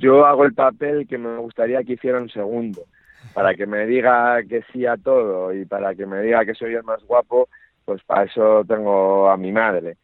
[0.00, 2.86] yo hago el papel que me gustaría que hiciera un segundo,
[3.34, 6.74] para que me diga que sí a todo y para que me diga que soy
[6.74, 7.48] el más guapo,
[7.84, 9.98] pues para eso tengo a mi madre.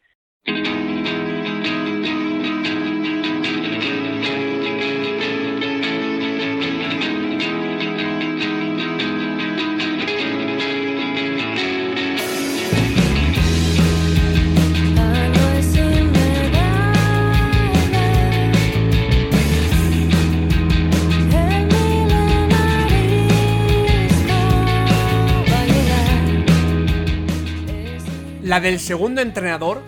[28.47, 29.83] La del segundo entrenador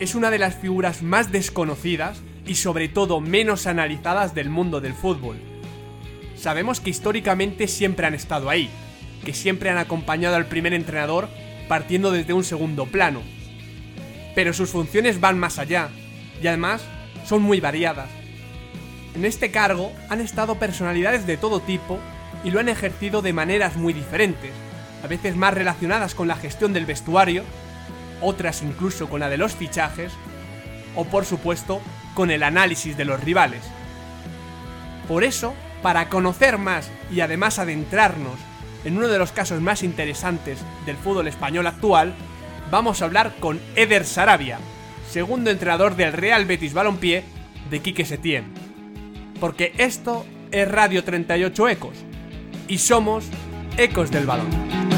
[0.00, 4.94] es una de las figuras más desconocidas y sobre todo menos analizadas del mundo del
[4.94, 5.36] fútbol.
[6.34, 8.70] Sabemos que históricamente siempre han estado ahí,
[9.26, 11.28] que siempre han acompañado al primer entrenador
[11.68, 13.20] partiendo desde un segundo plano.
[14.34, 15.90] Pero sus funciones van más allá,
[16.42, 16.82] y además
[17.26, 18.08] son muy variadas.
[19.16, 21.98] En este cargo han estado personalidades de todo tipo
[22.42, 24.52] y lo han ejercido de maneras muy diferentes,
[25.04, 27.44] a veces más relacionadas con la gestión del vestuario
[28.20, 30.12] otras incluso con la de los fichajes,
[30.94, 31.80] o por supuesto
[32.14, 33.62] con el análisis de los rivales.
[35.06, 38.34] Por eso, para conocer más y además adentrarnos
[38.84, 42.14] en uno de los casos más interesantes del fútbol español actual,
[42.70, 44.58] vamos a hablar con Eder Sarabia,
[45.10, 47.24] segundo entrenador del Real Betis Balompié
[47.70, 48.52] de Quique Setién.
[49.40, 51.96] Porque esto es Radio 38 Ecos
[52.66, 53.24] y somos
[53.76, 54.97] Ecos del Balón.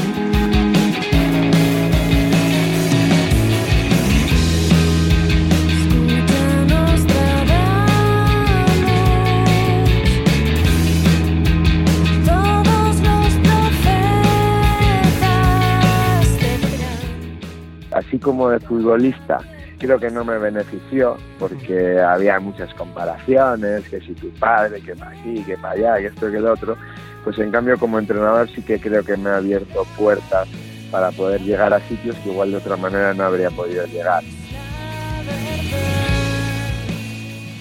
[18.21, 19.39] Como de futbolista,
[19.79, 25.11] creo que no me benefició porque había muchas comparaciones, que si tu padre, que para
[25.11, 26.77] aquí, que para allá, que esto, que lo otro,
[27.23, 30.47] pues en cambio como entrenador sí que creo que me ha abierto puertas
[30.91, 34.23] para poder llegar a sitios que igual de otra manera no habría podido llegar.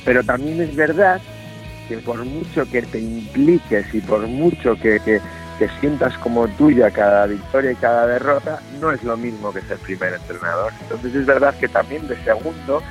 [0.05, 1.21] Pero también es verdad
[1.89, 5.21] que por mucho que te impliques y por mucho que
[5.61, 9.77] que sientas como tuya cada victoria y cada derrota, no es lo mismo que ser
[9.77, 10.73] primer entrenador.
[10.81, 12.83] Entonces es verdad que también de segundo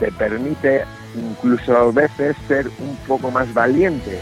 [0.00, 0.82] te permite
[1.14, 4.18] incluso a veces ser un poco más valiente.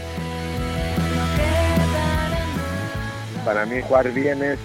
[3.43, 4.59] Para mí jugar bien es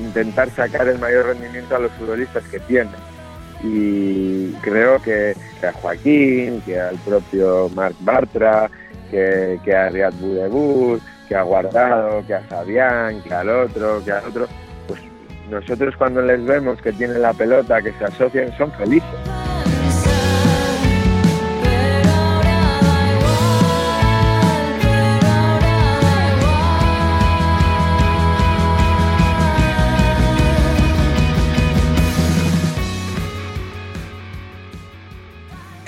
[0.00, 2.90] intentar sacar el mayor rendimiento a los futbolistas que tiene.
[3.62, 8.68] Y creo que, a Joaquín, que al propio Marc Bartra,
[9.08, 14.24] que, a Riyad Budebur, que ha guardado, que a Fabián, que al otro, que al
[14.26, 14.46] otro,
[14.86, 15.00] pues
[15.50, 19.08] nosotros cuando les vemos que tienen la pelota, que se asocian, son felices.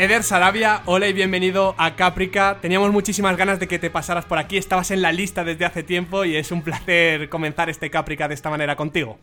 [0.01, 2.59] Eder Sarabia, hola y bienvenido a Caprica.
[2.61, 5.83] Teníamos muchísimas ganas de que te pasaras por aquí, estabas en la lista desde hace
[5.83, 9.19] tiempo y es un placer comenzar este Caprica de esta manera contigo.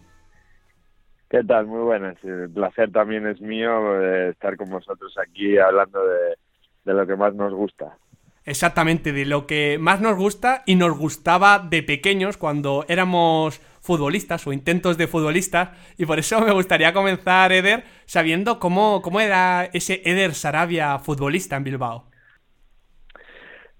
[1.29, 1.67] ¿Qué tal?
[1.67, 2.21] Muy buenas.
[2.25, 6.35] El placer también es mío de estar con vosotros aquí hablando de,
[6.83, 7.97] de lo que más nos gusta.
[8.43, 14.45] Exactamente, de lo que más nos gusta y nos gustaba de pequeños cuando éramos futbolistas
[14.47, 19.65] o intentos de futbolistas y por eso me gustaría comenzar, Eder, sabiendo cómo, cómo era
[19.71, 22.05] ese Eder Sarabia futbolista en Bilbao.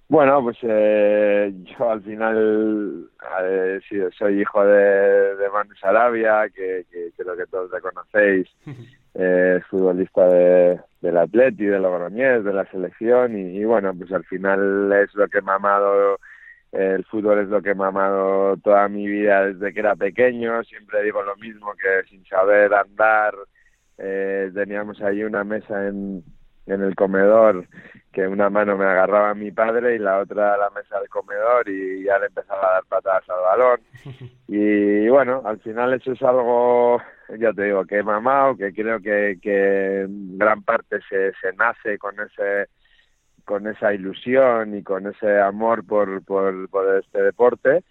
[0.08, 3.10] Bueno, pues eh, yo al final
[3.42, 3.80] eh,
[4.16, 6.86] soy hijo de, de Manu Sarabia, que,
[7.18, 8.48] creo que todos le conocéis,
[9.16, 14.24] eh, futbolista de, del Atleti, de Logroñés, de la selección, y, y, bueno, pues al
[14.26, 16.20] final es lo que me ha amado
[16.75, 20.63] el fútbol es lo que me ha amado toda mi vida desde que era pequeño.
[20.63, 23.34] Siempre digo lo mismo, que sin saber andar,
[23.97, 26.24] eh, teníamos ahí una mesa en,
[26.66, 27.68] en el comedor
[28.12, 31.67] que una mano me agarraba mi padre y la otra a la mesa del comedor
[31.67, 33.79] y ya le empezaba a dar patadas al balón.
[34.47, 37.02] Y bueno, al final eso es algo,
[37.40, 41.52] ya te digo, que he mamado, que creo que, que en gran parte se, se
[41.58, 42.70] nace con ese
[43.46, 47.84] con esa ilusión y con ese amor por, por, por este deporte.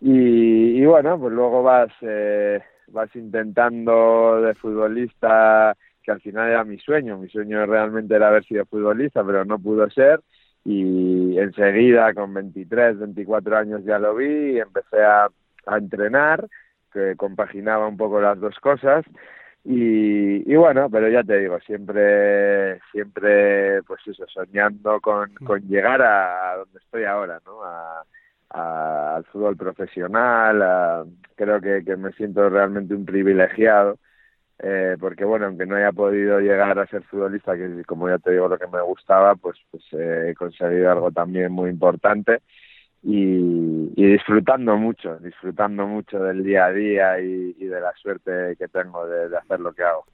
[0.00, 6.64] Y, y, bueno, pues luego vas, eh, vas intentando de futbolista, que al final era
[6.64, 7.18] mi sueño.
[7.18, 10.20] Mi sueño realmente era haber sido futbolista, pero no pudo ser.
[10.64, 15.28] Y enseguida, con 23, 24 años, ya lo vi y empecé a,
[15.66, 16.46] a entrenar,
[16.92, 19.04] que compaginaba un poco las dos cosas
[19.68, 26.56] Y, bueno, pero ya te digo, siempre, siempre, pues eso, soñando con, con llegar a,
[26.58, 27.62] donde estoy ahora, ¿no?
[27.64, 28.04] A,
[28.50, 33.98] al fútbol profesional, creo que, que me siento realmente un privilegiado
[34.58, 38.30] eh, porque bueno, aunque no haya podido llegar a ser futbolista, que como ya te
[38.30, 42.40] digo lo que me gustaba, pues, pues he conseguido algo también muy importante
[43.08, 49.06] y, disfrutando mucho, disfrutando mucho del día a día y, de la suerte que tengo
[49.06, 50.04] de, hacer lo que hago.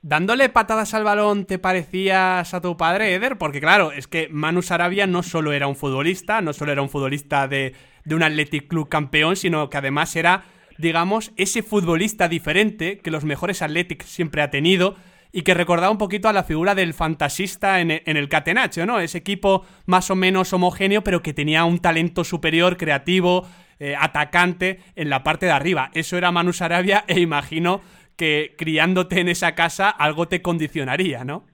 [0.00, 3.36] Dándole patadas al balón, ¿te parecías a tu padre, Eder?
[3.36, 6.88] Porque claro, es que Manu Sarabia no solo era un futbolista, no solo era un
[6.88, 7.74] futbolista de,
[8.04, 10.44] de un Athletic Club campeón, sino que además era
[10.78, 14.94] digamos, ese futbolista diferente que los mejores Athletics siempre ha tenido
[15.32, 19.00] y que recordaba un poquito a la figura del fantasista en, el Catenaccio, ¿no?
[19.00, 23.46] Ese equipo más o menos homogéneo, pero que tenía un talento superior, creativo,
[23.78, 25.90] eh, atacante en la parte de arriba.
[25.94, 27.80] Eso era Manu Sarabia e imagino
[28.16, 31.44] que criándote en esa casa algo te condicionaría, ¿no?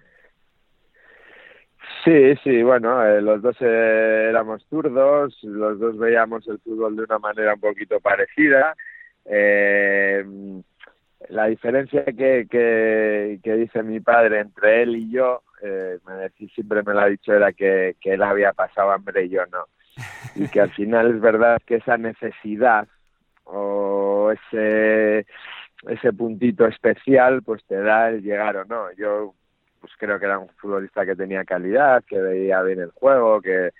[2.04, 7.04] Sí, sí, bueno, eh, los dos eh, éramos zurdos, los dos veíamos el fútbol de
[7.04, 8.76] una manera un poquito parecida
[9.24, 10.22] eh,
[11.28, 16.92] la diferencia que, que, dice mi padre entre él y yo, eh, me siempre me
[16.92, 19.66] lo ha dicho, era que, que él había pasado hambre y yo no.
[20.34, 22.88] Y que al final es verdad que esa necesidad
[23.44, 25.26] o ese,
[25.88, 28.92] ese puntito especial pues te da el llegar o no.
[28.92, 29.34] Yo
[29.80, 33.70] pues creo que era un futbolista que tenía calidad, que veía bien el juego, que,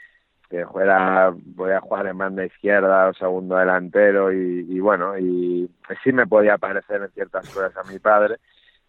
[0.55, 5.69] que fuera, voy a jugar en banda izquierda o segundo delantero y, bueno, y
[6.05, 8.37] sí me podía parecer en ciertas cosas a mi padre,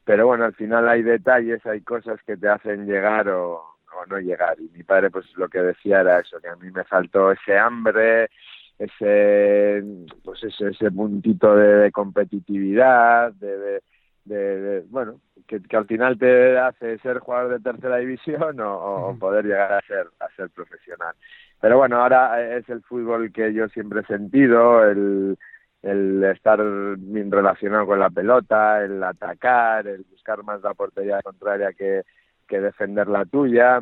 [0.03, 3.63] pero bueno, al final hay detalles, hay cosas que te hacen llegar o,
[4.07, 6.83] no llegar y mi padre pues lo que decía era eso, que a mí me
[6.83, 8.29] faltó ese hambre,
[8.77, 9.83] ese
[10.23, 13.81] pues ese, ese puntito de, competitividad, de,
[14.25, 19.73] de, bueno, que, al final te hace ser jugador de tercera división o, poder llegar
[19.73, 21.15] a ser a ser profesional.
[21.61, 25.37] Pero bueno, ahora es el fútbol que yo siempre he sentido, el,
[25.81, 32.03] el estar relacionado con la pelota, el atacar, el buscar más la portería contraria que,
[32.47, 33.81] que defender la tuya.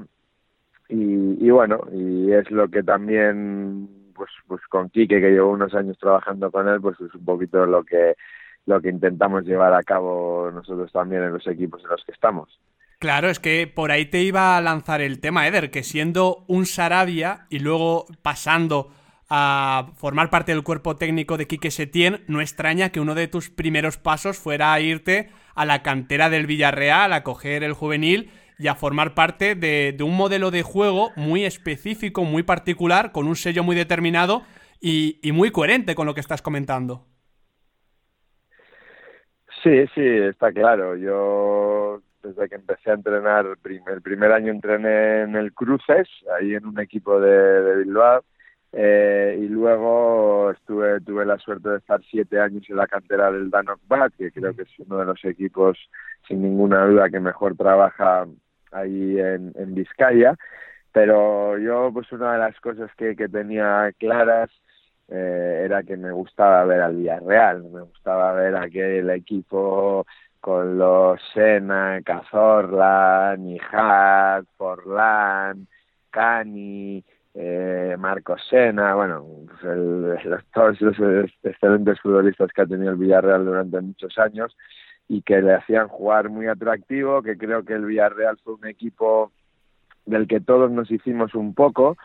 [0.89, 5.73] Y, y bueno, y es lo que también, pues, pues con Quique, que llevo unos
[5.73, 8.15] años trabajando con él, pues es un poquito lo que
[8.65, 12.59] lo que intentamos llevar a cabo nosotros también en los equipos en los que estamos.
[13.03, 16.65] Claro, es que por ahí te iba a lanzar el tema, Eder, que siendo un
[16.65, 18.93] Sarabia y luego pasando
[19.29, 23.49] a formar parte del cuerpo técnico de Quique Setién, no extraña que uno de tus
[23.49, 28.67] primeros pasos fuera a irte a la cantera del Villarreal, a coger el juvenil y
[28.67, 33.65] a formar parte de, un modelo de juego muy específico, muy particular, con un sello
[33.65, 34.43] muy determinado
[34.79, 37.05] y muy coherente con lo que estás comentando.
[39.61, 40.95] Sí, sí, está claro.
[40.95, 46.65] Yo desde que empecé a entrenar, el primer año entrené en el Cruces, ahí en
[46.65, 48.23] un equipo de, Bilbao,
[48.71, 53.51] eh, y luego estuve tuve la suerte de estar siete años en la cantera del
[53.51, 55.77] Danok Bat, que creo que es uno de los equipos,
[56.27, 58.25] sin ninguna duda, que mejor trabaja
[58.71, 60.35] ahí en, en Vizcaya.
[60.91, 64.49] Pero yo, pues una de las cosas que, que tenía claras
[65.09, 70.05] eh, era que me gustaba ver al Villarreal, me gustaba ver aquel equipo
[70.43, 75.65] con los Sena, Cazorla, Nijat, Forlán,
[76.09, 77.01] Cani,
[77.33, 79.25] eh, Marcos Sena, bueno,
[80.53, 84.53] todos los excelentes futbolistas que ha tenido el Villarreal durante muchos años
[85.07, 89.31] y que le hacían jugar muy atractivo, que creo que el Villarreal fue un equipo
[90.05, 91.95] del que todos nos hicimos un poco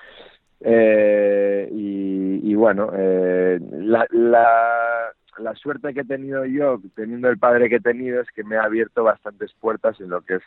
[0.60, 7.68] eh, y, bueno, eh, la, la, la, suerte que he tenido yo, teniendo el padre
[7.68, 10.42] que he tenido, es que me ha abierto bastantes puertas en lo que es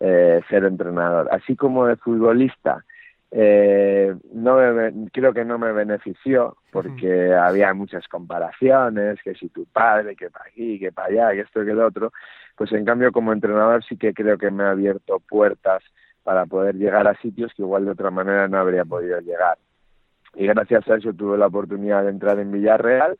[0.00, 1.28] eh, ser entrenador.
[1.30, 2.84] Así como de futbolista,
[3.30, 4.56] eh, no
[5.10, 10.44] creo que no me benefició porque había muchas comparaciones, que si tu padre, que para
[10.46, 12.12] aquí, que para allá, que esto, que lo otro,
[12.56, 15.82] pues en cambio como entrenador sí que creo que me ha abierto puertas
[16.22, 19.56] para poder llegar a sitios que igual de otra manera no habría podido llegar.
[20.34, 23.18] Y gracias a eso tuve la oportunidad de entrar en Villarreal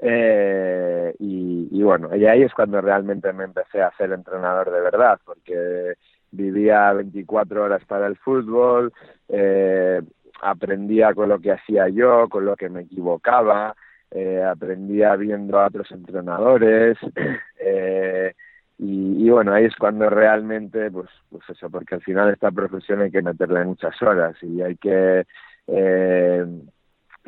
[0.00, 5.18] eh, y, bueno, y ahí es cuando realmente me empecé a ser entrenador de verdad,
[5.24, 5.94] porque
[6.30, 8.92] vivía 24 horas para el fútbol,
[9.28, 10.00] eh,
[10.42, 13.74] aprendía con lo que hacía yo, con lo que me equivocaba,
[14.10, 16.96] eh, aprendía viendo a otros entrenadores,
[17.58, 18.34] eh,
[18.80, 23.10] y, bueno, ahí es cuando realmente, pues, pues eso, porque al final esta profesión hay
[23.10, 25.26] que meterle muchas horas y hay que
[25.66, 26.46] eh,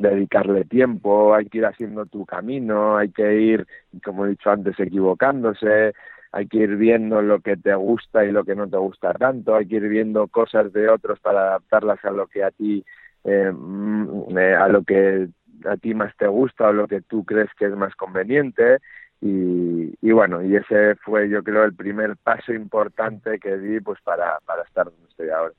[0.00, 3.66] dedicarle tiempo, hay que ir haciendo tu camino, hay que ir,
[4.04, 5.92] como he dicho antes, equivocándose,
[6.32, 9.56] hay que ir viendo lo que te gusta y lo que no te gusta tanto,
[9.56, 12.84] hay que ir viendo cosas de otros para adaptarlas a lo que a ti,
[13.24, 15.28] eh, mm, eh, a lo que
[15.66, 18.78] a ti más te gusta o lo que tú crees que es más conveniente.
[19.20, 24.00] Y, y, bueno, y ese fue yo creo el primer paso importante que di pues
[24.02, 25.52] para, para estar donde estoy ahora.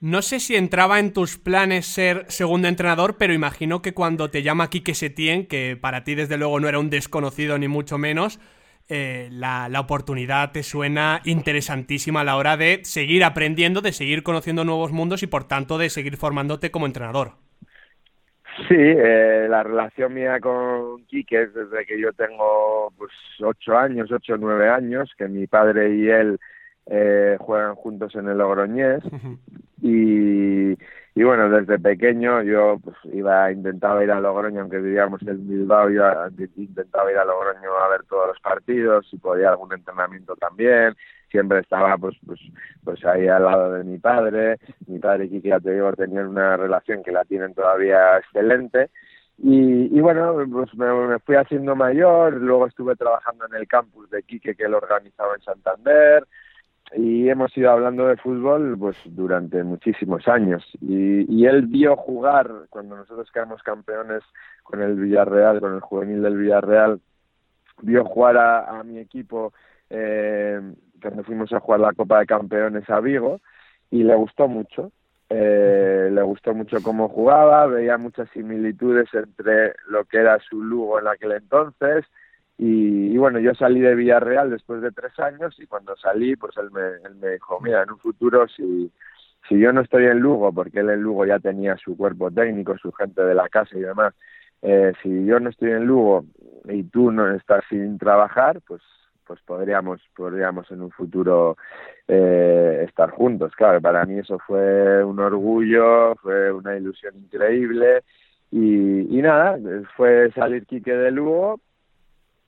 [0.00, 4.42] No sé si entraba en tus planes ser segundo entrenador, pero imagino que cuando te
[4.42, 8.38] llama Quique Setién, que para ti desde luego no era un desconocido ni mucho menos,
[8.88, 14.22] eh, la, la, oportunidad te suena interesantísima a la hora de seguir aprendiendo, de seguir
[14.22, 17.32] conociendo nuevos mundos y por tanto de seguir formándote como entrenador.
[18.68, 24.10] Sí, eh, la relación mía con Quique es desde que yo tengo pues ocho años,
[24.12, 26.38] ocho o nueve años, que mi padre y él
[26.86, 29.02] eh, juegan juntos en el Logroñés.
[29.82, 30.72] Y,
[31.14, 35.90] y bueno, desde pequeño yo pues iba, intentaba ir a Logroño, aunque vivíamos en Bilbao,
[35.90, 36.02] yo
[36.56, 40.94] intentaba ir a Logroño a ver todos los partidos, si podía algún entrenamiento también,
[41.30, 42.40] siempre estaba pues pues
[42.82, 46.28] pues ahí al lado de mi padre, mi padre y Kiki, ya te digo, tenían
[46.28, 48.90] una relación que la tienen todavía excelente,
[49.38, 54.08] y, y, bueno, pues me, me, fui haciendo mayor, luego estuve trabajando en el campus
[54.08, 56.26] de Quique que lo organizaba en Santander,
[56.94, 60.64] y hemos ido hablando de fútbol pues durante muchísimos años.
[60.80, 64.22] Y, y, él vio jugar cuando nosotros quedamos campeones
[64.62, 67.00] con el Villarreal con el juvenil del Villarreal
[67.82, 69.52] vio jugar a, a mi equipo
[69.90, 70.60] eh,
[71.00, 73.40] cuando fuimos a jugar la Copa de Campeones a Vigo
[73.90, 74.92] y le gustó mucho.
[75.28, 81.00] Eh, le gustó mucho cómo jugaba veía muchas similitudes entre lo que era su Lugo
[81.00, 82.04] en aquel entonces
[82.58, 86.70] y, bueno, yo salí de Villarreal después de tres años y cuando salí, pues él
[86.70, 88.90] me, él me dijo, mira, en un futuro si,
[89.48, 92.78] si yo no estoy en Lugo, porque él en Lugo ya tenía su cuerpo técnico,
[92.78, 94.14] su gente de la casa y demás,
[94.62, 96.24] eh, si yo no estoy en Lugo
[96.64, 98.82] y tú no estás sin trabajar, pues
[99.26, 101.56] pues podríamos podríamos en un futuro
[102.06, 103.52] eh, estar juntos.
[103.56, 108.02] Claro, para mí eso fue un orgullo, fue una ilusión increíble
[108.50, 109.58] y, y nada,
[109.96, 111.60] fue salir Quique de Lugo,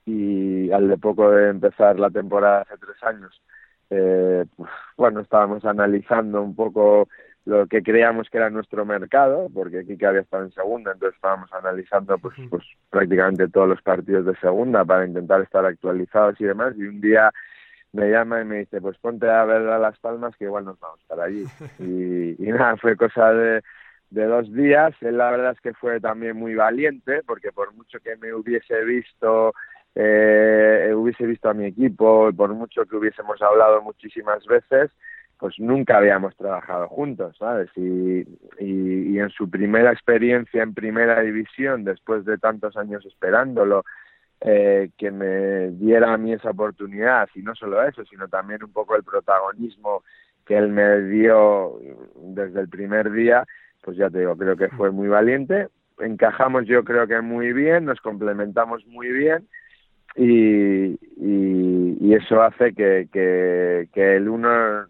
[0.09, 3.41] y al de poco de empezar la temporada hace tres años,
[3.89, 7.07] eh, pues, bueno, estábamos analizando un poco
[7.45, 11.51] lo que creíamos que era nuestro mercado, porque Kike había estado en segunda, entonces estábamos
[11.53, 16.73] analizando pues, pues prácticamente todos los partidos de segunda para intentar estar actualizados y demás,
[16.77, 17.31] y un día
[17.91, 20.79] me llama y me dice, pues ponte a ver a Las Palmas que igual nos
[20.79, 21.45] vamos para allí.
[21.79, 23.63] Y, y nada, fue cosa de,
[24.11, 27.99] de dos días, él la verdad es que fue también muy valiente, porque por mucho
[27.99, 29.53] que me hubiese visto
[29.95, 34.91] eh, hubiese visto a mi equipo, por mucho que hubiésemos hablado muchísimas veces,
[35.37, 37.69] pues nunca habíamos trabajado juntos, ¿sabes?
[37.75, 38.19] Y,
[38.59, 43.85] y, y, en su primera experiencia en primera división, después de tantos años esperándolo,
[44.41, 48.71] eh, que me diera a mí esa oportunidad, y no solo eso, sino también un
[48.71, 50.03] poco el protagonismo
[50.45, 51.79] que él me dio
[52.15, 53.45] desde el primer día,
[53.81, 55.67] pues ya te digo, creo que fue muy valiente.
[55.99, 59.47] Encajamos yo creo que muy bien, nos complementamos muy bien
[60.15, 60.97] y,
[62.13, 64.85] eso hace que, que, el uno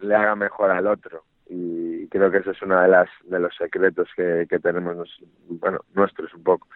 [0.00, 3.54] le haga mejor al otro y creo que eso es uno de las de los
[3.54, 4.96] secretos que, que tenemos
[5.48, 6.66] bueno nuestros un poco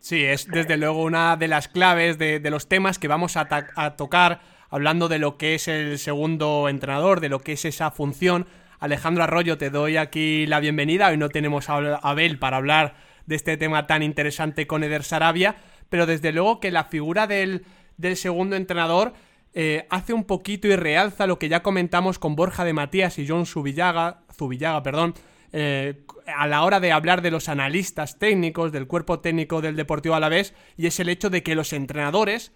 [0.00, 3.46] Sí, es desde luego una de las claves de, de los temas que vamos a,
[3.76, 7.90] a, tocar hablando de lo que es el segundo entrenador, de lo que es esa
[7.90, 8.46] función.
[8.78, 11.08] Alejandro Arroyo, te doy aquí la bienvenida.
[11.08, 12.94] Hoy no tenemos a Abel para hablar
[13.26, 15.56] de este tema tan interesante con Eder Sarabia,
[15.90, 17.66] pero desde luego que la figura del,
[17.98, 19.12] del segundo entrenador
[19.52, 23.26] eh, hace un poquito y realza lo que ya comentamos con Borja de Matías y
[23.26, 25.14] John Zubillaga, Zubillaga perdón,
[25.52, 26.04] eh,
[26.36, 30.54] a la hora de hablar de los analistas técnicos, del cuerpo técnico del Deportivo Alavés,
[30.76, 32.52] y es el hecho de que los entrenadores,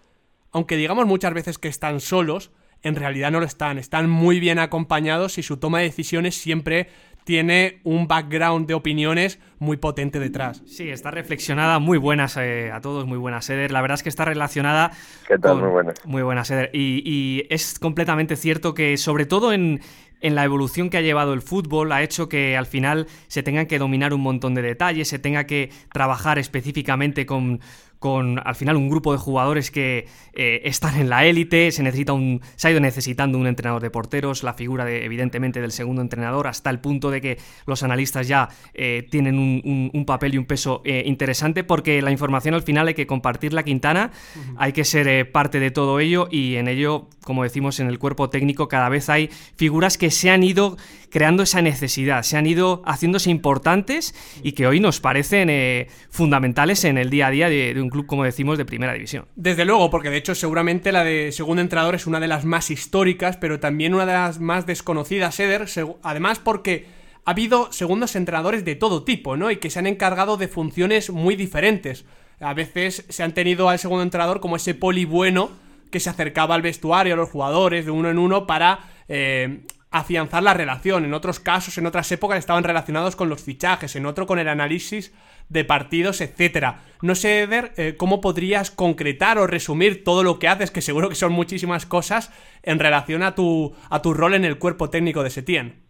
[0.52, 4.60] aunque digamos muchas veces que están solos, en realidad no lo están, están muy bien
[4.60, 6.88] acompañados y su toma de decisiones siempre
[7.24, 10.62] tiene un background de opiniones muy potente detrás.
[10.66, 13.72] Sí, está reflexionada, muy buenas eh, a todos, muy buenas, Eder.
[13.72, 14.92] La verdad es que está relacionada.
[15.26, 15.52] ¿Qué tal?
[15.52, 15.60] Con...
[15.62, 15.94] Muy buenas.
[16.04, 16.70] Muy buenas, Eder.
[16.72, 19.80] Y, y es completamente cierto que, sobre todo en,
[20.24, 23.66] en la evolución que ha llevado el fútbol ha hecho que al final se tengan
[23.66, 27.60] que dominar un montón de detalles, se tenga que trabajar específicamente con,
[28.04, 32.12] con al final un grupo de jugadores que eh, están en la élite, se necesita
[32.12, 36.02] un se ha ido necesitando un entrenador de porteros, la figura de, evidentemente del segundo
[36.02, 40.34] entrenador, hasta el punto de que los analistas ya eh, tienen un, un, un, papel
[40.34, 44.38] y un peso eh, interesante, porque la información al final hay que compartirla, Quintana, uh
[44.38, 44.54] -huh.
[44.58, 48.28] hay que ser parte de todo ello y en ello, como decimos en el cuerpo
[48.28, 50.76] técnico, cada vez hay figuras que se han ido
[51.14, 56.84] creando esa necesidad, se han ido haciéndose importantes y que hoy nos parecen eh, fundamentales
[56.84, 59.26] en el día a día de, un club, como decimos, de primera división.
[59.36, 62.70] Desde luego, porque de hecho seguramente la de segundo entrenador es una de las más
[62.70, 65.66] históricas, pero también una de las más desconocidas, Eder,
[66.02, 66.86] además porque
[67.24, 69.52] ha habido segundos entrenadores de todo tipo, ¿no?
[69.52, 72.04] Y que se han encargado de funciones muy diferentes.
[72.40, 75.50] A veces se han tenido al segundo entrenador como ese poli bueno
[75.92, 79.60] que se acercaba al vestuario, a los jugadores, de uno en uno, para eh,
[79.94, 81.04] afianzar la relación.
[81.04, 84.48] En otros casos, en otras épocas, estaban relacionados con los fichajes, en otro con el
[84.48, 85.14] análisis
[85.48, 86.80] de partidos, etcétera.
[87.00, 91.08] No sé, Eder, eh, cómo podrías concretar o resumir todo lo que haces, que seguro
[91.08, 92.32] que son muchísimas cosas,
[92.64, 95.84] en relación a tu, a tu rol en el cuerpo técnico de Setién.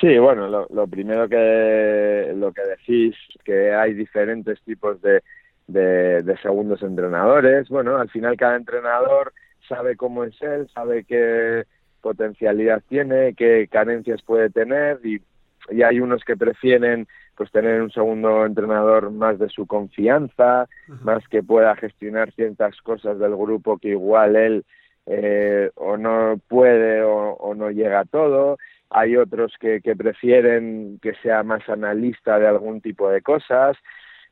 [0.00, 5.22] Sí, bueno, lo, primero que lo que decís que hay diferentes tipos de,
[5.68, 7.68] de, segundos entrenadores.
[7.70, 9.32] Bueno, al final cada entrenador
[9.66, 11.64] sabe cómo es él, sabe qué
[12.04, 15.22] potencialidad tiene, qué carencias puede tener y,
[15.70, 20.68] y hay unos que prefieren pues tener un segundo entrenador más de su confianza,
[21.02, 24.64] más que pueda gestionar ciertas cosas del grupo que igual él
[25.06, 28.58] eh, o no puede o, o, no llega a todo.
[28.90, 33.78] Hay otros que, que prefieren que sea más analista de algún tipo de cosas.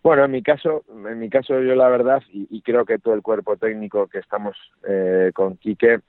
[0.02, 3.22] Bueno, en mi caso, en mi caso yo la verdad, y, creo que todo el
[3.22, 6.00] cuerpo técnico que estamos eh, con Quique,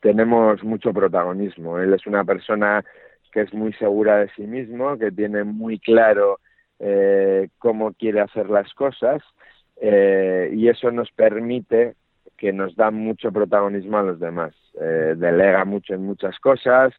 [0.00, 1.78] tenemos mucho protagonismo.
[1.78, 2.84] Él es una persona
[3.32, 6.40] que es muy segura de sí mismo, que tiene muy claro
[6.78, 9.22] eh, cómo quiere hacer las cosas
[9.80, 11.94] eh, y eso nos permite
[12.36, 14.54] que nos da mucho protagonismo a los demás.
[14.74, 16.94] delega mucho en muchas cosas,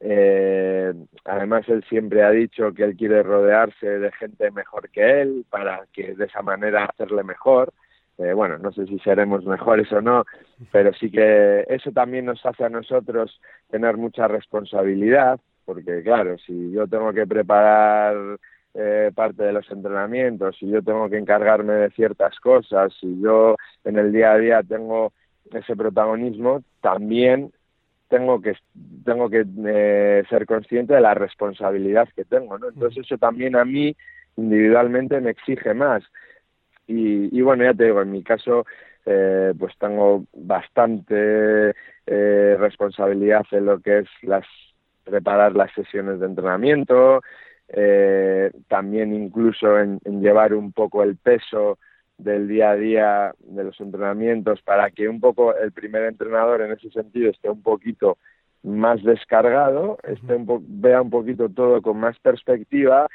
[0.00, 0.94] eh,
[1.26, 5.86] además, él siempre ha dicho que él quiere rodearse de gente mejor que él para
[5.92, 7.72] que de esa manera hacerle mejor.
[8.20, 10.26] Eh, bueno, no sé si seremos mejores o no,
[10.70, 16.70] pero sí que eso también nos hace a nosotros tener mucha responsabilidad, porque claro, si
[16.70, 18.38] yo tengo que preparar
[18.74, 23.56] eh, parte de los entrenamientos, si yo tengo que encargarme de ciertas cosas, si yo
[23.84, 25.14] en el día a día tengo
[25.50, 27.50] ese protagonismo, también
[28.08, 28.54] tengo que
[29.04, 33.64] tengo que eh, ser consciente de la responsabilidad que tengo no entonces eso también a
[33.64, 33.94] mí
[34.36, 36.02] individualmente me exige más
[36.90, 38.66] y, y bueno ya te digo en mi caso
[39.06, 41.70] eh, pues tengo bastante
[42.06, 44.44] eh, responsabilidad en lo que es las
[45.04, 47.22] preparar las sesiones de entrenamiento
[47.68, 51.78] eh, también incluso en, en llevar un poco el peso
[52.18, 56.72] del día a día de los entrenamientos para que un poco el primer entrenador en
[56.72, 58.18] ese sentido esté un poquito
[58.62, 60.46] más descargado, esté un
[60.82, 63.08] vea un poquito todo con más perspectiva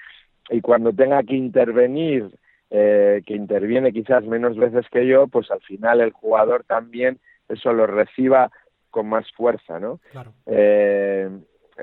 [0.49, 2.29] y cuando tenga que intervenir,
[2.69, 7.73] eh, que interviene quizás menos veces que yo, pues al final el jugador también eso
[7.73, 8.51] lo reciba
[8.89, 9.99] con más fuerza, ¿no?
[10.45, 11.29] Eh,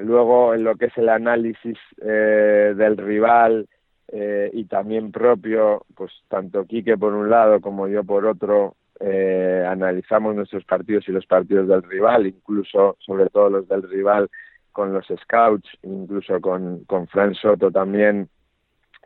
[0.00, 3.68] luego en lo que es el análisis eh, del rival,
[4.14, 9.64] eh, y también propio, pues tanto Quique por un lado como yo por otro, eh,
[9.66, 14.28] analizamos nuestros partidos y los partidos del rival, incluso sobre todo los del rival
[14.70, 18.28] con los scouts, incluso con, con Fran Soto también,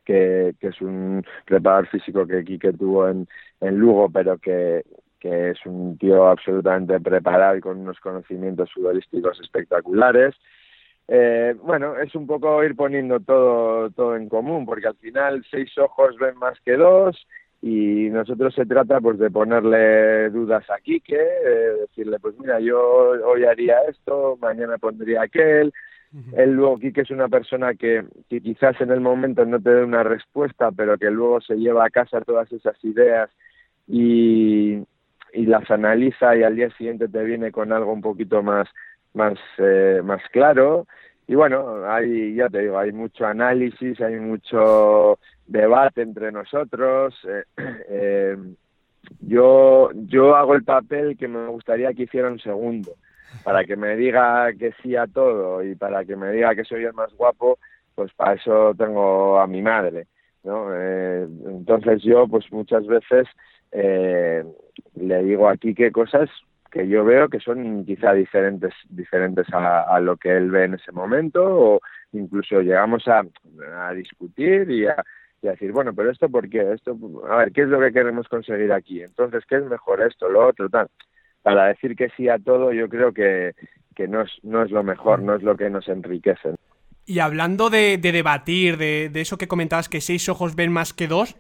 [0.06, 3.28] que, que es un preparador físico que Quique tuvo en,
[3.60, 4.84] en Lugo, pero que,
[5.20, 10.34] que es un tío absolutamente preparado y con unos conocimientos futbolísticos espectaculares.
[11.08, 15.76] Eh, bueno, es un poco ir poniendo todo, todo en común, porque al final seis
[15.78, 17.26] ojos ven más que dos
[17.62, 21.18] y nosotros se trata pues de ponerle dudas a Quique,
[21.80, 22.78] decirle pues mira yo
[23.24, 25.72] hoy haría esto, mañana pondría aquel,
[26.36, 30.02] él luego Quique es una persona que, quizás en el momento no te dé una
[30.02, 33.30] respuesta, pero que luego se lleva a casa todas esas ideas
[33.86, 34.82] y,
[35.32, 38.68] y las analiza y al día siguiente te viene con algo un poquito más
[39.16, 40.86] más, eh, más claro.
[41.26, 47.14] Y bueno, hay, ya te digo, hay mucho análisis, hay mucho debate entre nosotros.
[47.28, 47.44] Eh,
[47.88, 48.36] eh,
[49.20, 52.92] yo, yo hago el papel que me gustaría que hiciera un segundo,
[53.44, 56.84] para que me diga que sí a todo y para que me diga que soy
[56.84, 57.58] el más guapo,
[57.94, 60.06] pues para eso tengo a mi madre.
[60.44, 60.68] ¿no?
[60.72, 63.26] Eh, entonces yo, pues muchas veces
[63.72, 64.44] eh,
[64.94, 66.30] le digo aquí qué cosas
[66.70, 70.92] que yo veo que son quizá diferentes diferentes a, lo que él ve en ese
[70.92, 71.80] momento o
[72.12, 73.22] incluso llegamos a,
[73.78, 75.02] a discutir y a,
[75.40, 76.98] decir bueno pero esto por qué esto
[77.30, 80.48] a ver qué es lo que queremos conseguir aquí entonces qué es mejor esto lo
[80.48, 80.88] otro tal
[81.46, 83.52] para decir que sí a todo yo creo que,
[83.94, 86.56] que no es no es lo mejor no es lo que nos enriquece
[87.04, 90.92] y hablando de, de debatir de, de eso que comentabas que seis ojos ven más
[90.92, 91.36] que dos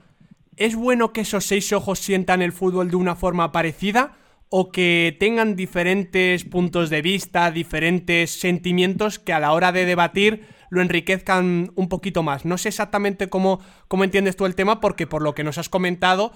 [0.56, 4.16] ¿Es bueno que esos seis ojos sientan el fútbol de una forma parecida?
[4.48, 10.46] o que tengan diferentes puntos de vista, diferentes sentimientos que a la hora de debatir
[10.70, 12.44] lo enriquezcan un poquito más.
[12.44, 15.68] No sé exactamente cómo, cómo entiendes tú el tema, porque por lo que nos has
[15.68, 16.30] comentado,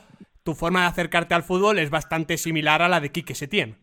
[0.51, 3.77] tu forma de acercarte al fútbol es bastante similar a la de Quique Setién.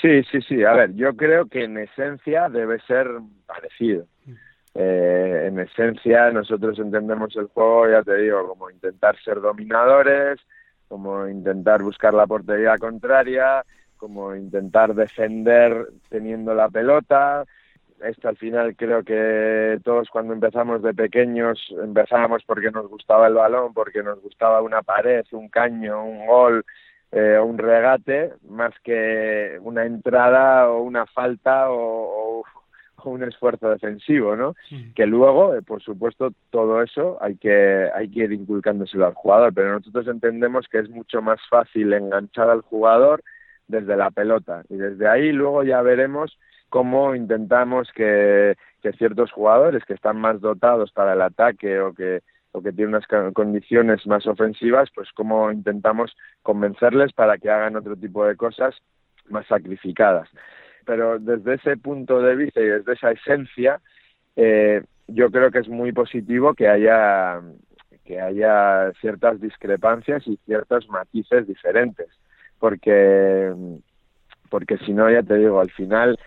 [0.00, 0.62] Sí, sí, sí.
[0.62, 3.08] A ver, yo creo que en esencia debe ser
[3.44, 4.06] parecido.
[4.74, 10.38] Eh, en esencia nosotros entendemos el juego, ya te digo, como intentar ser dominadores,
[10.86, 13.64] como intentar buscar la portería contraria,
[13.96, 17.44] como intentar defender teniendo la pelota.
[18.04, 23.34] Esto al final creo que todos cuando empezamos de pequeños empezábamos porque nos gustaba el
[23.34, 26.64] balón, porque nos gustaba una pared, un caño, un gol
[27.12, 32.44] eh, o un regate, más que una entrada o una falta o,
[33.04, 34.54] un esfuerzo defensivo, ¿no?
[34.94, 39.52] Que luego, eh, por supuesto, todo eso hay que, hay que ir inculcándoselo al jugador,
[39.52, 43.24] pero nosotros entendemos que es mucho más fácil enganchar al jugador
[43.66, 46.38] desde la pelota y desde ahí luego ya veremos
[46.72, 48.56] cómo intentamos que,
[48.96, 52.22] ciertos jugadores que están más dotados para el ataque o que
[52.54, 57.96] o que tienen unas condiciones más ofensivas, pues cómo intentamos convencerles para que hagan otro
[57.96, 58.74] tipo de cosas
[59.30, 60.28] más sacrificadas.
[60.84, 63.80] Pero desde ese punto de vista y desde esa esencia,
[64.36, 67.40] eh, yo creo que es muy positivo que haya
[68.04, 72.08] que haya ciertas discrepancias y ciertos matices diferentes,
[72.58, 73.54] porque
[74.50, 76.18] porque si no ya te digo al final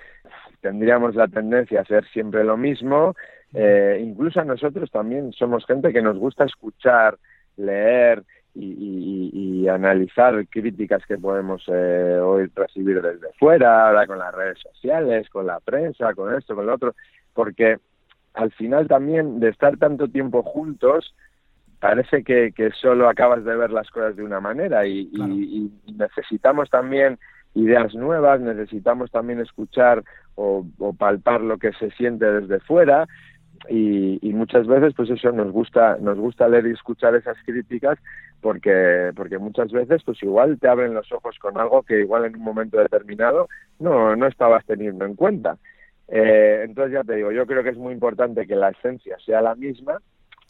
[0.65, 3.13] tendríamos la tendencia a hacer siempre lo mismo,
[3.53, 7.19] eh, incluso a nosotros también somos gente que nos gusta escuchar,
[7.55, 8.23] leer
[8.55, 15.29] y, analizar críticas que podemos eh, hoy recibir desde fuera, ahora con las redes sociales,
[15.29, 16.95] con la prensa, con esto, con lo otro,
[17.33, 17.77] porque
[18.33, 21.13] al final también de estar tanto tiempo juntos,
[21.79, 25.11] parece que, que solo acabas de ver las cosas de una manera y,
[25.95, 27.19] necesitamos también
[27.55, 30.03] ideas nuevas, necesitamos también escuchar
[30.35, 33.07] o, o palpar lo que se siente desde fuera
[33.69, 37.97] y, y, muchas veces pues eso nos gusta nos gusta leer y escuchar esas críticas
[38.41, 42.35] porque porque muchas veces pues igual te abren los ojos con algo que igual en
[42.35, 43.47] un momento determinado
[43.79, 45.57] no no estabas teniendo en cuenta.
[46.07, 49.41] Eh, entonces ya te digo yo creo que es muy importante que la esencia sea
[49.41, 49.99] la misma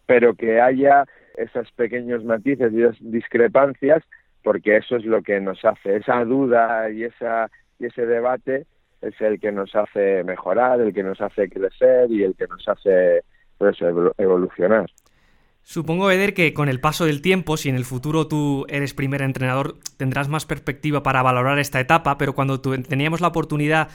[0.05, 1.05] pero que haya
[1.37, 4.03] esos pequeños matices y discrepancias
[4.45, 8.67] porque eso es lo que nos hace esa duda y esa y ese debate
[9.01, 12.65] es el que nos hace mejorar, el que nos hace crecer y el que nos
[12.69, 13.23] hace
[13.57, 13.75] pues,
[14.17, 14.85] evolucionar.
[15.67, 19.23] Supongo, Eder, que con el paso del tiempo, si en el futuro tú eres primer
[19.23, 23.89] entrenador, tendrás más perspectiva para valorar esta etapa, pero cuando teníamos la oportunidad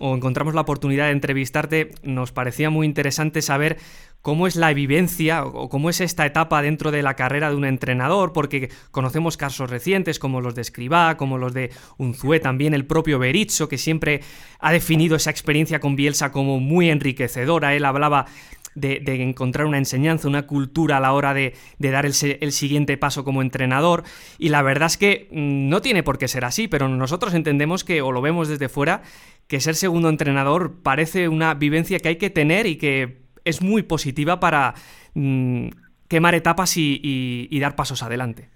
[0.00, 3.78] o encontramos la oportunidad de entrevistarte, nos parecía muy interesante saber
[4.20, 7.66] cómo es la vivencia o cómo es esta etapa dentro de la carrera de un
[7.66, 12.84] entrenador, porque conocemos casos recientes como los de Escribá, como los de Unzué, también el
[12.84, 14.22] propio Bericho, que siempre
[14.58, 17.76] ha definido esa experiencia con Bielsa como muy enriquecedora.
[17.76, 18.26] Él hablaba
[18.74, 23.42] de, encontrar una enseñanza, una cultura a la hora de, dar el, siguiente paso como
[23.42, 24.04] entrenador.
[24.38, 27.84] Y la verdad es que mm, no tiene por qué ser así, pero nosotros entendemos
[27.84, 29.02] que, o lo vemos desde fuera,
[29.48, 33.82] que ser segundo entrenador parece una vivencia que hay que tener y que es muy
[33.82, 34.74] positiva para
[35.14, 35.68] mm,
[36.08, 38.48] quemar etapas y, dar pasos adelante.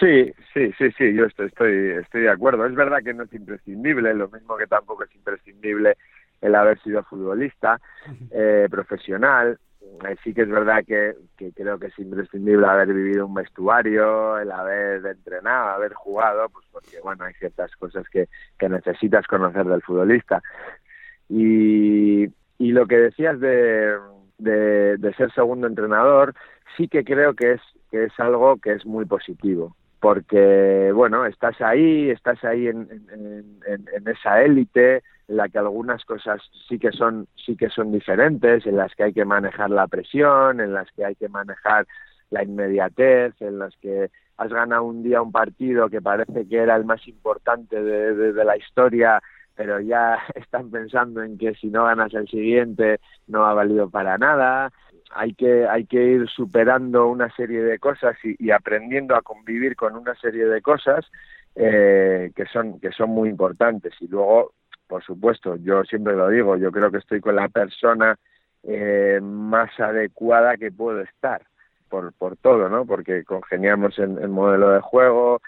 [0.00, 2.64] Sí, sí, sí, sí, yo estoy, estoy, estoy de acuerdo.
[2.66, 5.96] Es verdad que no es imprescindible, lo mismo que tampoco es imprescindible
[6.40, 7.80] el haber sido futbolista
[8.30, 9.58] eh, profesional.
[9.80, 11.14] Eh, sí que es verdad que,
[11.54, 17.00] creo que es imprescindible haber vivido un vestuario, el haber entrenado, haber jugado, pues porque
[17.02, 20.42] bueno, hay ciertas cosas que, que necesitas conocer del futbolista.
[21.28, 22.24] Y,
[22.58, 23.96] y lo que decías de,
[24.38, 26.34] de, de, ser segundo entrenador,
[26.76, 31.60] sí que creo que es, que es algo que es muy positivo porque bueno estás
[31.60, 32.88] ahí estás ahí en,
[33.66, 38.66] en, esa élite en la que algunas cosas sí que son sí que son diferentes
[38.66, 41.86] en las que hay que manejar la presión en las que hay que manejar
[42.30, 46.76] la inmediatez en las que has ganado un día un partido que parece que era
[46.76, 49.20] el más importante de, de la historia
[49.58, 54.16] pero ya están pensando en que si no ganas el siguiente no ha valido para
[54.16, 54.72] nada.
[55.10, 59.96] Hay que hay que ir superando una serie de cosas y, aprendiendo a convivir con
[59.96, 61.06] una serie de cosas
[61.54, 63.94] eh, que son que son muy importantes.
[64.00, 64.52] Y luego
[64.88, 68.16] por supuesto yo siempre lo digo yo creo que estoy con la persona
[68.64, 71.42] eh, más adecuada que puedo estar
[71.88, 75.40] por por todo no porque congeniamos en el modelo de juego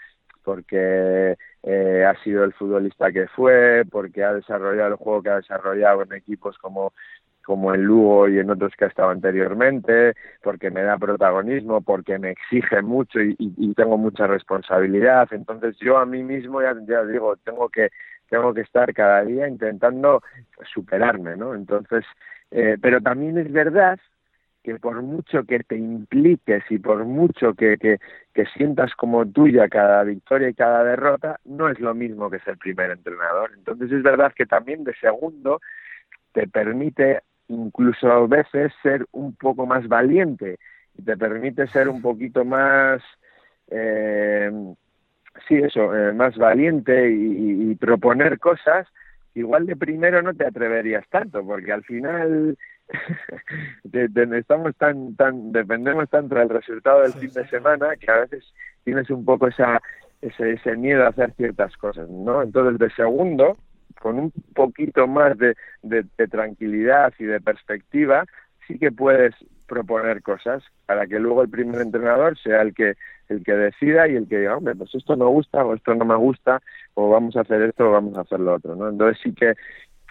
[0.43, 5.35] porque eh, ha sido el futbolista que fue, porque ha desarrollado el juego que ha
[5.35, 6.93] desarrollado en equipos como
[7.43, 12.19] como en Lugo y en otros que ha estado anteriormente, porque me da protagonismo, porque
[12.19, 15.27] me exige mucho y, tengo mucha responsabilidad.
[15.31, 17.89] Entonces yo a mí mismo ya, ya digo, tengo que
[18.31, 20.23] tengo que estar cada día intentando
[20.73, 21.53] superarme, ¿no?
[21.53, 22.05] Entonces,
[22.49, 23.99] eh, pero también es verdad
[24.63, 27.99] que por mucho que te impliques y por mucho que, que,
[28.33, 32.57] que, sientas como tuya cada victoria y cada derrota, no es lo mismo que ser
[32.57, 33.51] primer entrenador.
[33.57, 35.59] Entonces es verdad que también de segundo
[36.31, 40.57] te permite incluso a veces ser un poco más valiente
[40.97, 43.01] y te permite ser un poquito más,
[43.69, 44.49] eh,
[45.47, 48.87] sí, eso, eh, más valiente y, proponer cosas.
[49.33, 52.57] Igual de primero no te atreverías tanto, porque al final
[54.33, 59.09] estamos tan, tan, dependemos tanto del resultado del fin de semana que a veces tienes
[59.09, 59.81] un poco esa,
[60.21, 62.43] ese, ese miedo a hacer ciertas cosas, ¿no?
[62.43, 63.57] Entonces, de segundo,
[63.99, 68.25] con un poquito más de, de, tranquilidad y de perspectiva,
[68.67, 69.33] sí que puedes
[69.67, 72.95] proponer cosas para que luego el primer entrenador sea el que
[73.31, 76.05] el que decida y el que diga, hombre, pues esto me gusta o esto no
[76.05, 76.61] me gusta
[76.93, 78.89] o vamos a hacer esto o vamos a hacer lo otro, ¿no?
[78.89, 79.53] Entonces sí que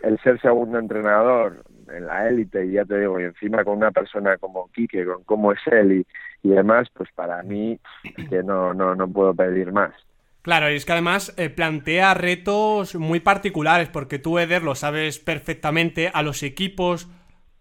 [0.03, 3.91] el ser segundo entrenador en la élite y ya te digo, y encima con una
[3.91, 7.79] persona como Quique, con cómo es él y, y demás, pues para mí
[8.29, 9.93] que no, no, no puedo pedir más.
[10.43, 15.19] Claro, y es que además eh, plantea retos muy particulares, porque tú, Eder, lo sabes
[15.19, 17.11] perfectamente, a los equipos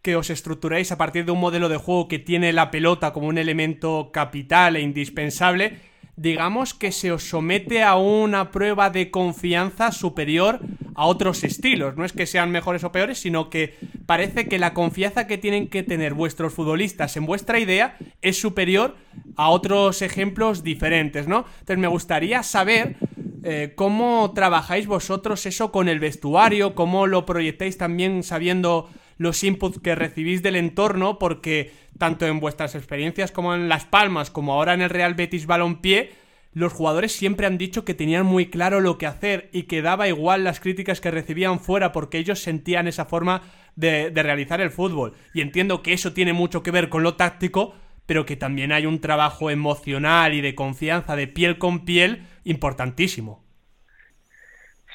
[0.01, 3.27] que os estructuráis a partir de un modelo de juego que tiene la pelota como
[3.27, 5.79] un elemento capital e indispensable,
[6.15, 10.59] digamos que se os somete a una prueba de confianza superior
[10.95, 11.95] a otros estilos.
[11.95, 15.69] No es que sean mejores o peores, sino que parece que la confianza que tienen
[15.69, 18.97] que tener vuestros futbolistas en vuestra idea es superior
[19.37, 21.45] a otros ejemplos diferentes, ¿no?
[21.59, 22.97] Entonces me gustaría saber
[23.43, 29.79] eh, cómo trabajáis vosotros eso con el vestuario, cómo lo proyectáis también sabiendo los inputs
[29.79, 34.73] que recibís del entorno, porque tanto en vuestras experiencias como en Las Palmas, como ahora
[34.73, 36.11] en el Real Betis Balompié,
[36.53, 40.07] los jugadores siempre han dicho que tenían muy claro lo que hacer y que daba
[40.07, 43.43] igual las críticas que recibían fuera porque ellos sentían esa forma
[43.75, 45.13] de, realizar el fútbol.
[45.33, 48.85] Y entiendo que eso tiene mucho que ver con lo táctico, pero que también hay
[48.85, 53.43] un trabajo emocional y de confianza de piel con piel importantísimo.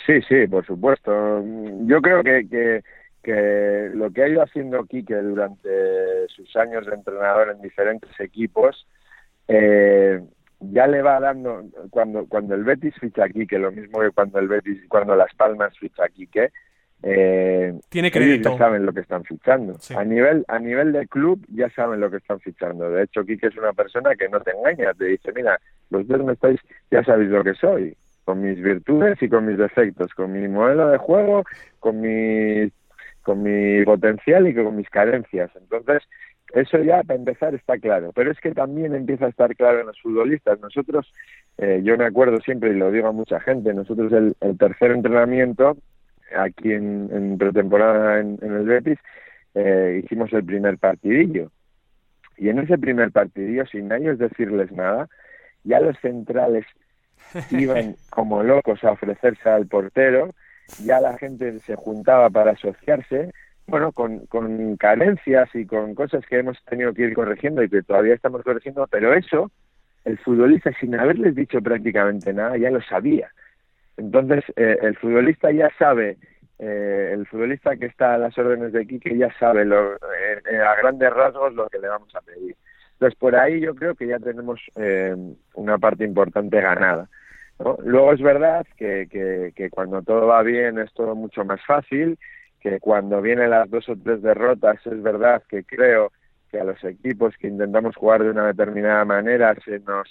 [0.07, 1.13] Sí, sí, por supuesto.
[1.87, 2.83] Yo creo que, que,
[3.33, 8.87] lo que ha ido haciendo Quique durante sus años de entrenador en diferentes equipos
[9.49, 10.21] eh,
[10.61, 14.39] ya le va dando cuando cuando el Betis ficha aquí que lo mismo que cuando
[14.39, 16.51] el Betis cuando las Palmas ficha aquí que
[17.03, 19.77] eh, tiene crédito ya saben lo que están fichando.
[19.95, 22.91] A nivel a nivel de club ya saben lo que están fichando.
[22.91, 25.61] De hecho Quique es una persona que no te engaña te dice mira
[25.91, 26.61] los dos me estáis
[26.91, 30.89] ya sabéis lo que soy con mis virtudes y con mis defectos con mi modelo
[30.89, 31.45] de juego
[31.79, 32.71] con mi
[33.25, 35.51] con mi potencial y con mis carencias.
[35.57, 36.03] Entonces
[36.53, 39.87] eso ya para empezar está claro, pero es que también empieza a estar claro en
[39.87, 40.61] los futbolistas.
[40.61, 41.11] Nosotros,
[41.59, 45.77] eh, yo me acuerdo siempre y lo digo a mucha gente, nosotros el, tercer entrenamiento
[46.37, 48.99] aquí en, pretemporada en, el Betis
[49.55, 51.51] eh, hicimos el primer partidillo.
[52.37, 55.09] Y en ese primer partidillo sin ellos decirles nada
[55.65, 56.67] ya los centrales
[57.51, 60.35] iban como locos a ofrecerse al portero
[60.85, 63.31] ya la gente se juntaba para asociarse
[63.67, 67.83] bueno, con, con carencias y con cosas que hemos tenido que ir corrigiendo y que
[67.83, 69.51] todavía estamos corrigiendo, pero eso
[70.05, 73.31] el futbolista, sin haberles dicho prácticamente nada, ya lo sabía.
[73.97, 76.19] Entonces, eh, el futbolista ya sabe,
[76.59, 80.75] eh, el futbolista que está a las órdenes de Quique ya sabe lo, eh, a
[80.77, 82.55] grandes rasgos lo que le vamos a pedir.
[82.93, 84.61] Entonces, por ahí yo creo que ya tenemos
[85.55, 87.09] una parte importante ganada.
[87.59, 92.19] Luego es verdad que, que, que cuando todo va bien es todo mucho más fácil
[92.61, 96.11] que cuando vienen las dos o tres derrotas es verdad que creo
[96.51, 100.09] que a los equipos que intentamos jugar de una determinada manera se nos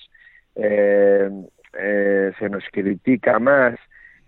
[0.56, 1.30] eh,
[1.74, 3.76] eh, se nos critica más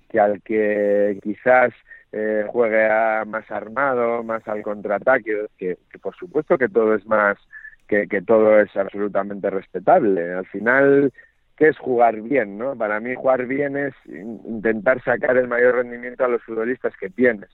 [0.09, 1.73] que al que quizás
[2.11, 2.87] eh, juegue
[3.25, 7.37] más armado, más al contraataque, que, por supuesto que todo es más,
[7.87, 10.33] que, que todo es absolutamente respetable.
[10.33, 11.11] Al final,
[11.57, 12.57] ¿qué es jugar bien?
[12.57, 12.75] ¿no?
[12.77, 17.49] Para mí jugar bien es intentar sacar el mayor rendimiento a los futbolistas que tienes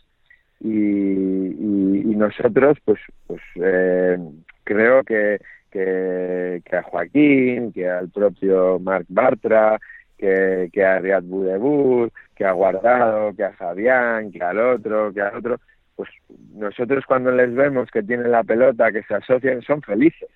[0.64, 4.18] y, y, nosotros pues pues eh,
[4.64, 5.40] creo que,
[5.72, 9.80] que, a Joaquín que al propio Marc Bartra
[10.18, 15.22] que, que a Riad Budebur que a Guardado que a Fabián que al otro que
[15.22, 15.58] al otro
[15.96, 16.10] pues
[16.54, 20.30] nosotros cuando les vemos que tienen la pelota que se asocian son felices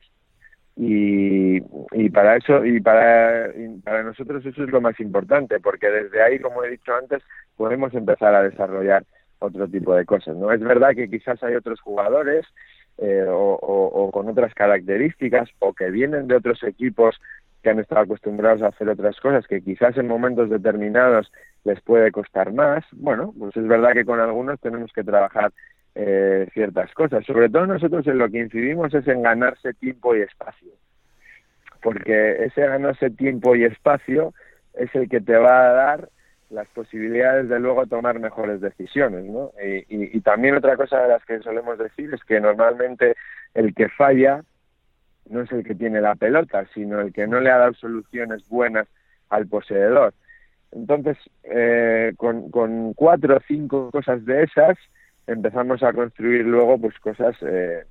[0.77, 1.57] y,
[1.93, 3.49] y para eso y para,
[3.83, 7.23] para nosotros eso es lo más importante porque desde ahí como he dicho antes
[7.55, 9.05] podemos empezar a desarrollar
[9.39, 10.51] otro tipo de cosas, ¿no?
[10.51, 12.45] Es verdad que quizás hay otros jugadores
[12.97, 17.19] eh, o, con otras características o que vienen de otros equipos
[17.61, 21.31] que han estado acostumbrados a hacer otras cosas que quizás en momentos determinados
[21.63, 22.85] les puede costar más.
[22.91, 25.51] Bueno, pues es verdad que con algunos tenemos que trabajar
[25.95, 27.25] eh, ciertas cosas.
[27.25, 30.71] Sobre todo nosotros en lo que incidimos es en ganarse tiempo y espacio.
[31.81, 34.33] Porque ese ganarse tiempo y espacio
[34.73, 36.09] es el que te va a dar
[36.49, 39.51] las posibilidades de luego tomar mejores decisiones, ¿no?
[39.89, 43.15] Y, también otra cosa de las que solemos decir es que normalmente
[43.53, 44.43] el que falla
[45.29, 48.47] no es el que tiene la pelota, sino el que no le ha dado soluciones
[48.49, 48.87] buenas
[49.29, 50.13] al poseedor.
[50.71, 54.77] Entonces, eh, con cuatro o cinco cosas de esas,
[55.27, 57.83] empezamos a construir luego pues cosas eh,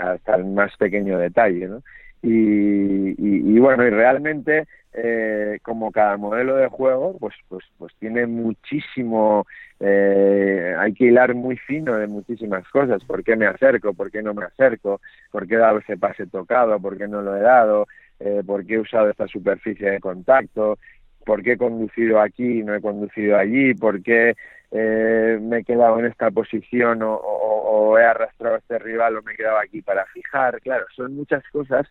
[0.00, 1.82] hasta el más pequeño detalle, ¿no?
[2.22, 8.26] Y, y, bueno, y realmente eh, como cada modelo de juego, pues pues pues tiene
[8.26, 9.46] muchísimo,
[9.78, 13.04] eh, hay que hilar muy fino de muchísimas cosas.
[13.04, 13.92] ¿Por qué me acerco?
[13.92, 15.02] ¿Por qué no me acerco?
[15.30, 16.80] ¿Por qué he dado ese pase tocado?
[16.80, 17.86] ¿Por qué no lo he dado?
[18.20, 20.78] Eh, ¿Por qué he usado esta superficie de contacto?
[21.24, 23.74] ¿Por qué he conducido aquí y no he conducido allí?
[23.74, 24.34] ¿Por qué
[24.76, 29.32] eh, me he quedado en esta posición o, he arrastrado a este rival o me
[29.32, 30.60] he quedado aquí para fijar.
[30.62, 31.86] Claro, son muchas cosas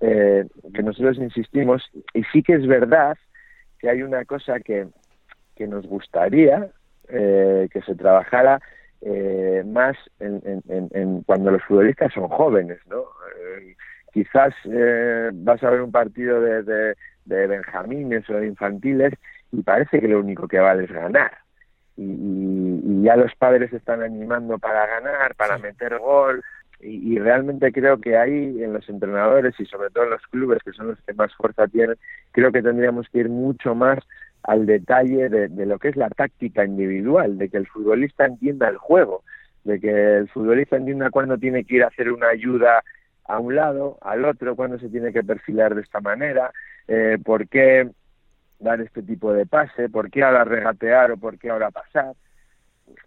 [0.00, 3.18] eh, que nosotros insistimos y sí que es verdad
[3.78, 4.86] que hay una cosa que,
[5.54, 6.68] que nos gustaría
[7.08, 8.60] eh, que se trabajara
[9.66, 13.04] más en, cuando los futbolistas son jóvenes, ¿no?
[14.12, 14.54] Quizás
[15.34, 16.94] vas a ver un partido de, de,
[17.24, 19.14] de benjamines o de infantiles
[19.50, 21.32] y parece que lo único que vale es ganar
[21.96, 26.42] y, ya los padres están animando para ganar, para meter gol.
[26.80, 30.72] Y, realmente creo que ahí en los entrenadores y sobre todo en los clubes, que
[30.72, 31.96] son los que más fuerza tienen,
[32.32, 34.00] creo que tendríamos que ir mucho más
[34.42, 38.68] al detalle de, de lo que es la táctica individual, de que el futbolista entienda
[38.68, 39.22] el juego,
[39.62, 42.82] de que el futbolista entienda cuándo tiene que ir a hacer una ayuda
[43.24, 46.52] a un lado, al otro, cuándo se tiene que perfilar de esta manera,
[46.88, 47.88] eh, por qué
[48.58, 52.14] dar este tipo de pase, por qué ahora regatear o por qué ahora pasar.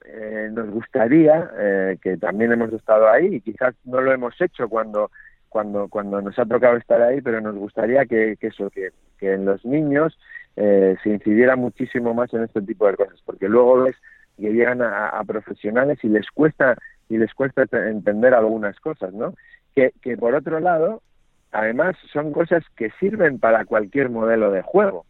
[0.06, 4.67] Eh, nos gustaría, eh, que también hemos estado ahí y quizás no lo hemos hecho
[4.69, 5.12] cuando,
[5.49, 9.34] cuando, cuando nos ha tocado estar ahí, pero nos gustaría que, que eso, que, que
[9.34, 10.17] en los niños
[10.56, 13.95] eh, se incidiera muchísimo más en este tipo de cosas, porque luego ves
[14.38, 16.75] que llegan a, a, profesionales y les cuesta
[17.08, 19.34] y les cuesta entender algunas cosas, ¿no?
[19.75, 21.01] Que, por otro lado,
[21.51, 25.05] además son cosas que sirven para cualquier modelo de juego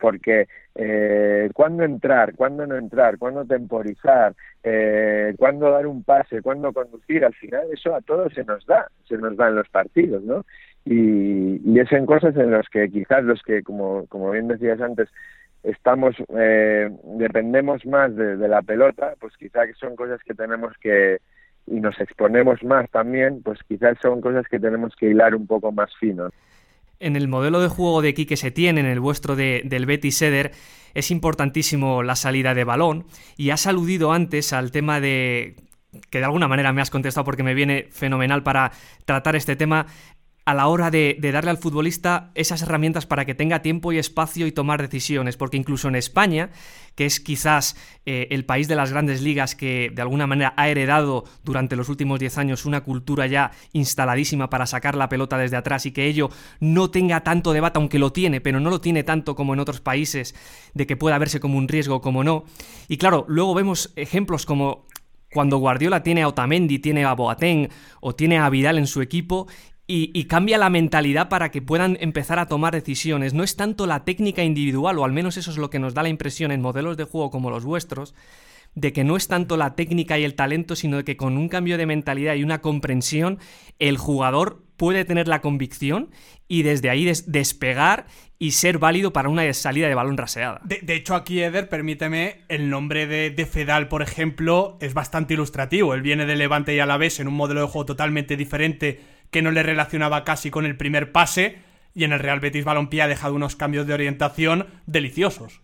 [0.00, 6.72] porque eh, cuándo entrar, cuándo no entrar, cuándo temporizar, eh, cuándo dar un pase, cuándo
[6.72, 10.22] conducir, al final eso a todos se nos da, se nos da en los partidos,
[10.22, 10.46] ¿no?
[10.84, 14.80] Y, y es en cosas en las que quizás los que, como, como bien decías
[14.80, 15.08] antes,
[15.62, 21.18] estamos, eh, dependemos más de, de la pelota, pues quizás son cosas que tenemos que,
[21.66, 25.72] y nos exponemos más también, pues quizás son cosas que tenemos que hilar un poco
[25.72, 26.30] más fino.
[26.98, 30.52] En el modelo de juego de Quique Setién, en el vuestro de, del Betty Seder,
[30.92, 35.56] es importantísimo la salida de balón y has aludido antes al tema de
[36.10, 38.70] que de alguna manera me has contestado porque me viene fenomenal para
[39.04, 39.86] tratar este tema,
[40.50, 44.48] a la hora de, darle al futbolista esas herramientas para que tenga tiempo y espacio
[44.48, 46.50] y tomar decisiones, porque incluso en España,
[46.96, 50.68] que es quizás eh, el país de las grandes ligas que de alguna manera ha
[50.68, 55.56] heredado durante los últimos 10 años una cultura ya instaladísima para sacar la pelota desde
[55.56, 59.04] atrás y que ello no tenga tanto debate, aunque lo tiene, pero no lo tiene
[59.04, 60.34] tanto como en otros países,
[60.74, 62.44] de que pueda verse como un riesgo como no.
[62.88, 64.88] Y claro, luego vemos ejemplos como
[65.32, 67.68] cuando Guardiola tiene a Otamendi, tiene a Boateng
[68.00, 69.46] o tiene a Vidal en su equipo
[69.92, 73.34] y, cambia la mentalidad para que puedan empezar a tomar decisiones.
[73.34, 76.04] No es tanto la técnica individual, o al menos eso es lo que nos da
[76.04, 78.14] la impresión en modelos de juego como los vuestros,
[78.76, 81.48] de que no es tanto la técnica y el talento, sino de que con un
[81.48, 83.40] cambio de mentalidad y una comprensión,
[83.80, 86.10] el jugador puede tener la convicción
[86.46, 88.06] y desde ahí despegar
[88.38, 90.60] y ser válido para una salida de balón raseada.
[90.64, 95.92] De, hecho, aquí, Eder, permíteme, el nombre de, de, Fedal, por ejemplo, es bastante ilustrativo.
[95.94, 99.00] Él viene de Levante y a la vez en un modelo de juego totalmente diferente
[99.30, 101.58] que no le relacionaba casi con el primer pase
[101.94, 105.62] y en el Real Betis Balompié ha dejado unos cambios de orientación deliciosos.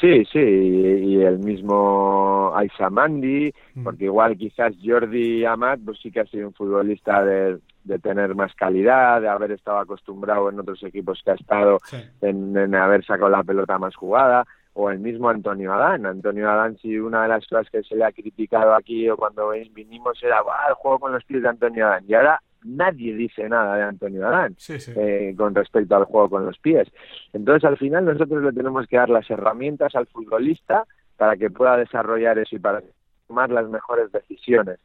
[0.00, 3.82] Sí, sí, y, el mismo Aisa Mandi, mm.
[3.82, 7.58] porque igual quizás Jordi Amat, pues sí que ha sido un futbolista de,
[8.00, 11.78] tener más calidad, de haber estado acostumbrado en otros equipos que ha estado,
[12.20, 16.06] en, haber sacado la pelota más jugada, o el mismo Antonio Adán.
[16.06, 19.50] Antonio Adán, si una de las cosas que se le ha criticado aquí o cuando
[19.74, 20.38] vinimos era
[20.68, 24.26] el juego con los pies de Antonio Adán, y ahora nadie dice nada de Antonio
[24.26, 26.88] Adán eh, con respecto al juego con los pies.
[27.32, 30.84] Entonces, al final, nosotros le tenemos que dar las herramientas al futbolista
[31.16, 32.82] para que pueda desarrollar eso y para
[33.26, 34.78] tomar las mejores decisiones.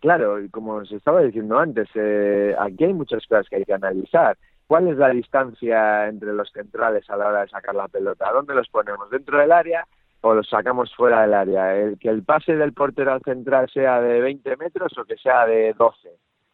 [0.00, 4.36] Claro, como os estaba diciendo antes, eh, aquí hay muchas cosas que hay que analizar.
[4.66, 8.32] ¿Cuál es la distancia entre los centrales a la hora de sacar la pelota?
[8.32, 9.10] ¿Dónde los ponemos?
[9.10, 9.86] ¿Dentro del área
[10.22, 11.76] o los sacamos fuera del área?
[11.76, 15.46] ¿El, ¿Que el pase del portero al central sea de 20 metros o que sea
[15.46, 16.08] de 12?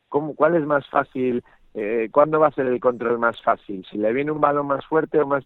[0.09, 1.43] ¿Cómo, ¿Cuál es más fácil?
[1.75, 3.87] Eh, ¿Cuándo va a ser el control más fácil?
[3.91, 5.45] ¿Si le viene un balón más fuerte o más...?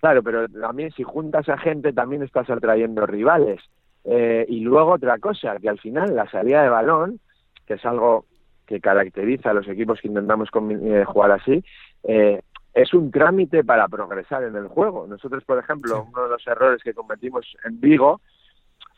[0.00, 3.60] Claro, pero también si juntas a gente también estás atrayendo rivales.
[4.04, 7.20] Eh, y luego otra cosa, que al final la salida de balón,
[7.66, 8.24] que es algo
[8.66, 11.64] que caracteriza a los equipos que intentamos eh, jugar así,
[12.04, 12.40] eh,
[12.74, 15.06] es un trámite para progresar en el juego.
[15.06, 18.20] Nosotros, por ejemplo, uno de los errores que cometimos en Vigo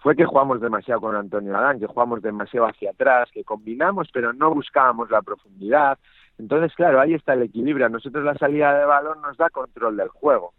[0.05, 4.35] fue que jugamos demasiado con Antonio Adán, que jugamos demasiado hacia atrás, que combinamos pero
[4.35, 5.99] no buscábamos la profundidad.
[6.39, 7.87] Entonces, claro, ahí está el equilibrio.
[7.87, 10.53] A nosotros la salida de balón nos da control del juego.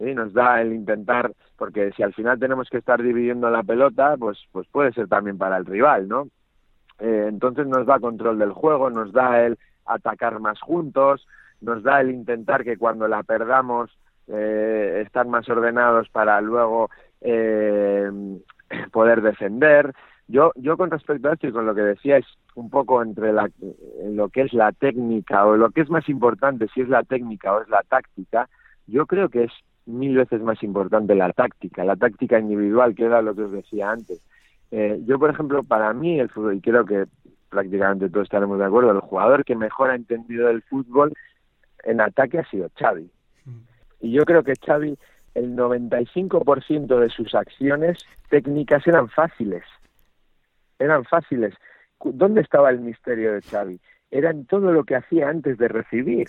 [0.00, 0.12] ¿sí?
[0.16, 4.48] Nos da el intentar, porque si al final tenemos que estar dividiendo la pelota, pues,
[4.50, 6.26] pues puede ser también para el rival, ¿no?
[6.98, 11.28] Eh, entonces nos da control del juego, nos da el atacar más juntos,
[11.60, 18.10] nos da el intentar que cuando la perdamos eh, estar más ordenados para luego eh,
[18.92, 19.92] poder defender.
[20.28, 23.50] Yo, yo con respecto a esto y con lo que decíais un poco entre la,
[24.04, 27.52] lo que es la técnica o lo que es más importante, si es la técnica
[27.52, 28.48] o es la táctica,
[28.86, 29.52] yo creo que es
[29.86, 33.90] mil veces más importante la táctica, la táctica individual, que era lo que os decía
[33.90, 34.24] antes.
[34.70, 37.06] Eh, yo, por ejemplo, para mí el fútbol, y creo que
[37.50, 41.12] prácticamente todos estaremos de acuerdo, el jugador que mejor ha entendido el fútbol
[41.84, 43.10] en ataque ha sido Xavi.
[44.00, 44.96] Y yo creo que Xavi,
[45.34, 49.64] el 95% de sus acciones técnicas eran fáciles.
[50.78, 51.54] Eran fáciles.
[52.04, 53.80] ¿Dónde estaba el misterio de Xavi?
[54.10, 56.28] Era en todo lo que hacía antes de recibir.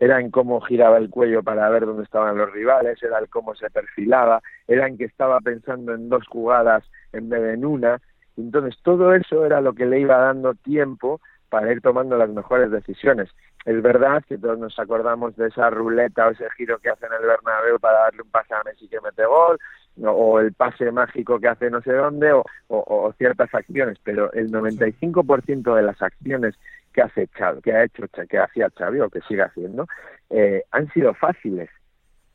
[0.00, 3.54] Era en cómo giraba el cuello para ver dónde estaban los rivales, era en cómo
[3.56, 8.00] se perfilaba, era en que estaba pensando en dos jugadas en vez de en una.
[8.36, 12.70] Entonces todo eso era lo que le iba dando tiempo para ir tomando las mejores
[12.70, 13.28] decisiones.
[13.64, 17.12] Es verdad que todos nos acordamos de esa ruleta o ese giro que hace en
[17.12, 19.58] el Bernabéu para darle un pase a Messi que mete gol,
[20.04, 22.32] o el pase mágico que hace no sé dónde,
[22.68, 26.54] o, ciertas acciones, pero el 95% de las acciones
[26.92, 27.28] que hace
[27.62, 29.86] que ha hecho, que hacía Xavi o que sigue haciendo,
[30.30, 31.68] eh, han sido fáciles.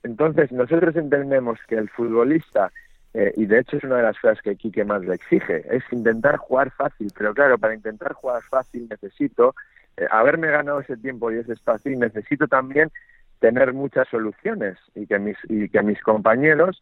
[0.04, 2.72] Entonces nosotros entendemos que el futbolista
[3.14, 5.84] eh, y de hecho es una de las cosas que Quique más le exige, es
[5.92, 9.56] intentar jugar fácil, pero claro, para intentar jugar fácil necesito
[9.98, 12.92] eh, haberme ganado ese tiempo y ese espacio y necesito también
[13.40, 16.82] tener muchas soluciones y que mis, y que mis compañeros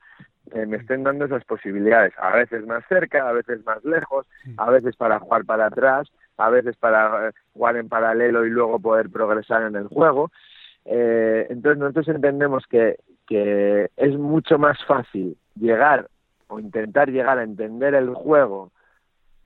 [0.52, 4.70] eh, me estén dando esas posibilidades, a veces más cerca, a veces más lejos, a
[4.70, 6.08] veces para jugar para atrás,
[6.38, 10.32] a veces para jugar en paralelo y luego poder progresar en el juego.
[10.86, 12.98] entonces nosotros entendemos que,
[13.28, 16.08] que es mucho más fácil llegar
[16.48, 18.72] o intentar llegar a entender el juego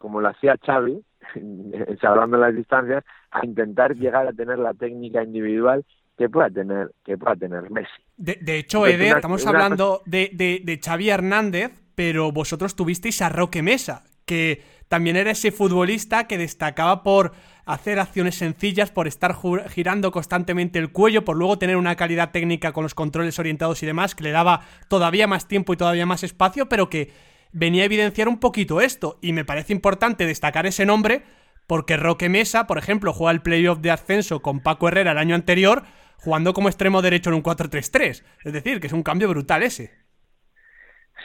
[0.06, 1.04] como lo hacía Xavi,
[2.00, 5.84] salvando las distancias, a intentar llegar a tener la técnica individual
[6.16, 7.90] que pueda tener, que pueda tener Messi.
[8.16, 13.64] De, hecho, Eder, estamos hablando de, de, de Xavi Hernández, pero vosotros tuvisteis a Roque
[13.64, 17.32] Mesa, que también era ese futbolista que destacaba por
[17.66, 19.36] hacer acciones sencillas, por estar
[19.70, 23.88] girando constantemente el cuello, por luego tener una calidad técnica con los controles orientados y
[23.88, 27.12] demás, que le daba todavía más tiempo y todavía más espacio, pero que
[27.56, 29.18] venía a evidenciar un poquito esto.
[29.22, 31.24] Y me parece importante destacar ese nombre,
[31.68, 35.36] porque Roque Mesa, por ejemplo, juega el playoff de ascenso con Paco Herrera el año
[35.36, 35.84] anterior,
[36.18, 38.24] jugando como extremo derecho en un 4-3-3.
[38.44, 39.92] Es decir, que es un cambio brutal ese.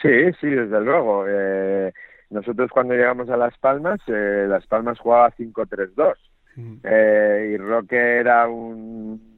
[0.01, 1.25] Sí, sí, desde luego.
[1.27, 1.91] Eh,
[2.29, 6.15] nosotros cuando llegamos a Las Palmas, eh, Las Palmas jugaba 5-3-2
[6.83, 9.29] eh, y Roque era un,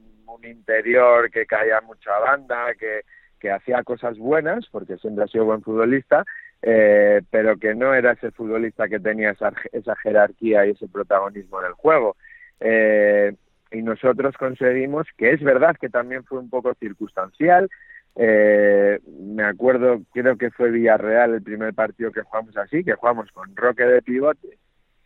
[0.44, 3.04] interior que caía mucha banda, que,
[3.40, 6.26] que hacía cosas buenas, porque siempre ha sido buen futbolista,
[6.64, 11.60] eh, pero que no era ese futbolista que tenía esa, esa jerarquía y ese protagonismo
[11.60, 12.16] en el juego.
[12.62, 13.36] Eh,
[13.72, 17.70] y nosotros conseguimos, que es verdad que también fue un poco circunstancial,
[18.16, 23.32] eh, me acuerdo, creo que fue Villarreal el primer partido que jugamos así, que jugamos
[23.32, 24.58] con Roque de pivote.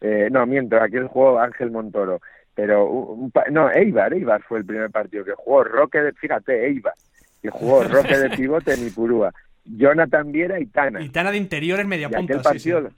[0.01, 2.21] Eh, no, miento, aquel jugó Ángel Montoro.
[2.53, 3.17] Pero,
[3.51, 5.63] no, Eibar, Eibar fue el primer partido que jugó.
[5.63, 6.93] Roque, de, fíjate, Eibar,
[7.41, 9.33] que jugó Roque de pivote en Ipurúa.
[9.67, 11.01] Jonathan Viera y Tana.
[11.01, 12.41] Y Tana de interiores media punta.
[12.41, 12.89] Partido,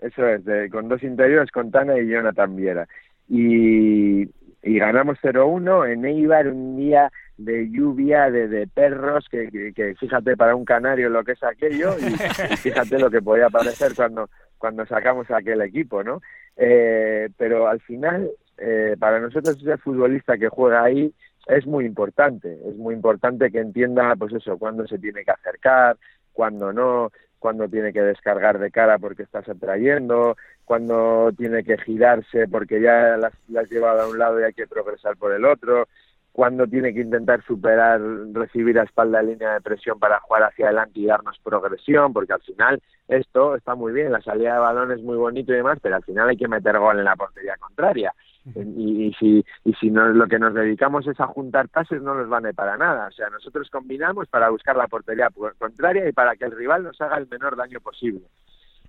[0.00, 2.88] Eso es, con dos interiores, con Tana y Jonathan Viera.
[3.28, 4.22] Y,
[4.62, 10.36] y ganamos 0-1 en Eibar un día de lluvia, de, de perros, que, que, fíjate
[10.36, 14.28] para un canario lo que es aquello y, fíjate lo que podía parecer cuando,
[14.58, 16.20] cuando sacamos aquel equipo, ¿no?
[16.56, 18.28] Eh, pero al final,
[18.58, 21.14] eh, para nosotros ese futbolista que juega ahí
[21.48, 25.96] es muy importante, es muy importante que entienda, pues eso, cuándo se tiene que acercar,
[26.32, 32.46] cuándo no, cuando tiene que descargar de cara porque estás atrayendo, cuando tiene que girarse
[32.48, 35.88] porque ya las, has llevado a un lado y hay que progresar por el otro,
[36.32, 38.00] cuando tiene que intentar superar,
[38.32, 42.42] recibir a espalda línea de presión para jugar hacia adelante y darnos progresión, porque al
[42.42, 45.96] final esto está muy bien, la salida de balón es muy bonito y demás, pero
[45.96, 48.14] al final hay que meter gol en la portería contraria.
[48.54, 52.28] Y, si, y si no, lo que nos dedicamos es a juntar pases, no nos
[52.28, 53.08] vale para nada.
[53.08, 55.28] O sea, nosotros combinamos para buscar la portería
[55.58, 58.22] contraria y para que el rival nos haga el menor daño posible.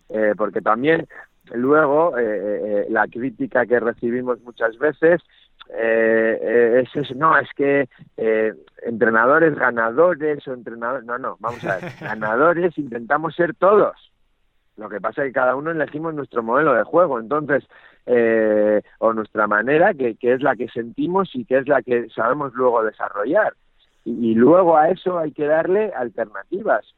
[0.10, 1.08] Eh, porque también
[1.54, 5.22] luego eh, eh, la crítica que recibimos muchas veces
[5.72, 7.88] es eso, no, es que
[8.82, 13.96] entrenadores ganadores o entrenadores, no, no, vamos a ver, ganadores intentamos ser todos.
[14.78, 17.20] Lo que pasa es que cada uno elegimos nuestro modelo de juego.
[17.20, 17.68] Entonces,
[18.12, 22.54] eh, o nuestra manera, que, es la que sentimos y que es la que sabemos
[22.56, 23.54] luego desarrollar.
[24.04, 26.96] Y, luego a eso hay que darle alternativas,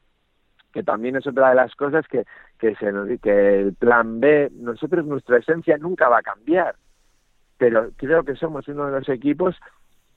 [0.72, 2.24] que también es otra de las cosas que,
[2.58, 6.76] que, se que el plan B, nosotros nuestra esencia nunca va a cambiar,
[7.58, 9.54] pero creo que somos uno de los equipos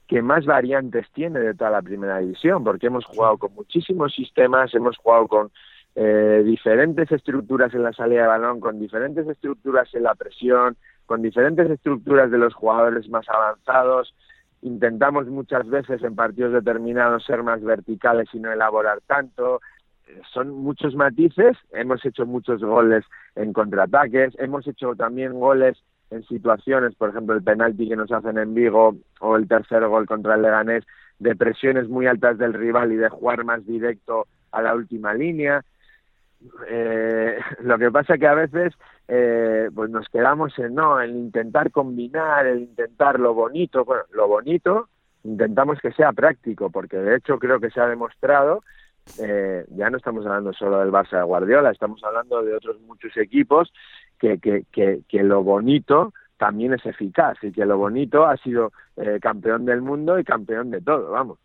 [0.08, 4.74] que más variantes tiene de toda la primera división, porque hemos jugado con muchísimos sistemas,
[4.74, 5.52] hemos jugado con
[5.96, 10.76] eh, diferentes estructuras en la salida de balón, con diferentes estructuras en la presión,
[11.06, 14.14] con diferentes estructuras de los jugadores más avanzados.
[14.62, 19.62] Intentamos muchas veces en partidos determinados ser más verticales y no elaborar tanto.
[20.08, 25.78] Eh, son muchos matices, hemos hecho muchos goles en contraataques, hemos hecho también goles
[26.12, 30.06] en situaciones, por ejemplo, el penalti que nos hacen en Vigo o el tercer gol
[30.06, 30.84] contra el Leganés,
[31.20, 35.64] de presiones muy altas del rival y de jugar más directo a la última línea.
[36.67, 38.73] Eh, lo que pasa que a veces
[39.07, 44.27] eh, pues nos quedamos en no, en intentar combinar, en intentar lo bonito, bueno, lo
[44.27, 44.89] bonito
[45.25, 48.63] intentamos que sea práctico, porque de hecho creo que se ha demostrado,
[49.19, 53.15] eh, ya no estamos hablando solo del Barça de Guardiola, estamos hablando de otros muchos
[53.17, 53.73] equipos
[54.19, 58.71] que, que, que, que lo bonito también es eficaz y que lo bonito ha sido
[58.97, 61.39] eh, campeón del mundo y campeón de todo, vamos.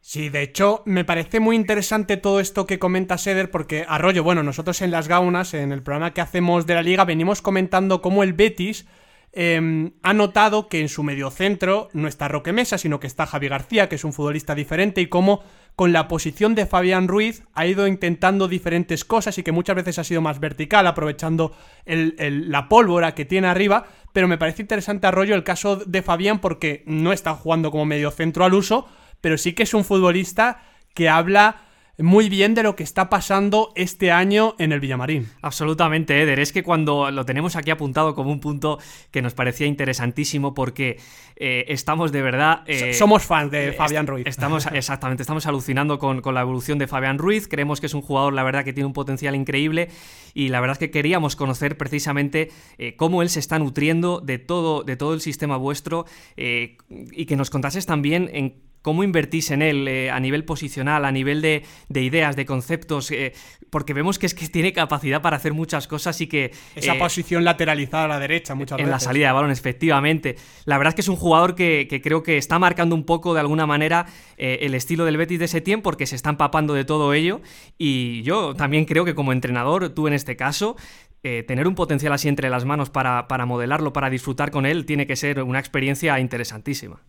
[0.00, 4.44] Sí, de hecho, me parece muy interesante todo esto que comenta Seder, porque Arroyo, bueno,
[4.44, 8.22] nosotros en Las Gaunas, en el programa que hacemos de la liga, venimos comentando cómo
[8.22, 8.86] el Betis
[9.32, 13.48] em, ha notado que en su mediocentro no está Roque Mesa, sino que está Javi
[13.48, 15.42] García, que es un futbolista diferente, y cómo
[15.76, 19.98] con la posición de Fabián Ruiz ha ido intentando diferentes cosas y que muchas veces
[19.98, 25.34] ha sido más vertical, aprovechando la pólvora que tiene arriba, pero me parece interesante Arroyo
[25.34, 28.88] el caso de Fabián porque no está jugando como mediocentro al uso,
[29.20, 30.62] pero sí que es un futbolista
[30.94, 31.66] que habla
[31.98, 35.28] muy bien de lo que está pasando este año en el Villamarín.
[35.40, 36.38] Absolutamente, Eder.
[36.40, 38.78] Es que cuando lo tenemos aquí apuntado como un punto
[39.10, 40.98] que nos parecía interesantísimo porque
[41.36, 42.62] eh, estamos de verdad...
[42.66, 44.26] Eh, somos fans de Fabián Ruiz.
[44.26, 47.48] Estamos, exactamente, estamos alucinando con, la evolución de Fabián Ruiz.
[47.48, 49.88] Creemos que es un jugador, la verdad, que tiene un potencial increíble
[50.34, 54.38] y la verdad es que queríamos conocer precisamente eh, cómo él se está nutriendo de
[54.38, 56.04] todo, de todo el sistema vuestro
[56.36, 61.10] y que nos contases también en cómo invertís en él eh, a nivel posicional, a
[61.10, 63.32] nivel de, ideas, de conceptos, eh,
[63.68, 66.52] porque vemos que es que tiene capacidad para hacer muchas cosas y que...
[66.76, 68.86] Esa eh, posición lateralizada a la derecha muchas veces.
[68.86, 70.36] En la salida de balón, efectivamente.
[70.66, 73.40] La verdad es que es un jugador que, creo que está marcando un poco de
[73.40, 74.06] alguna manera
[74.36, 77.40] el estilo del Betis de ese tiempo porque se está empapando de todo ello
[77.78, 80.76] y yo también creo que como entrenador, tú en este caso,
[81.22, 85.08] tener un potencial así entre las manos para, para modelarlo, para disfrutar con él, tiene
[85.08, 87.00] que ser una experiencia interesantísima.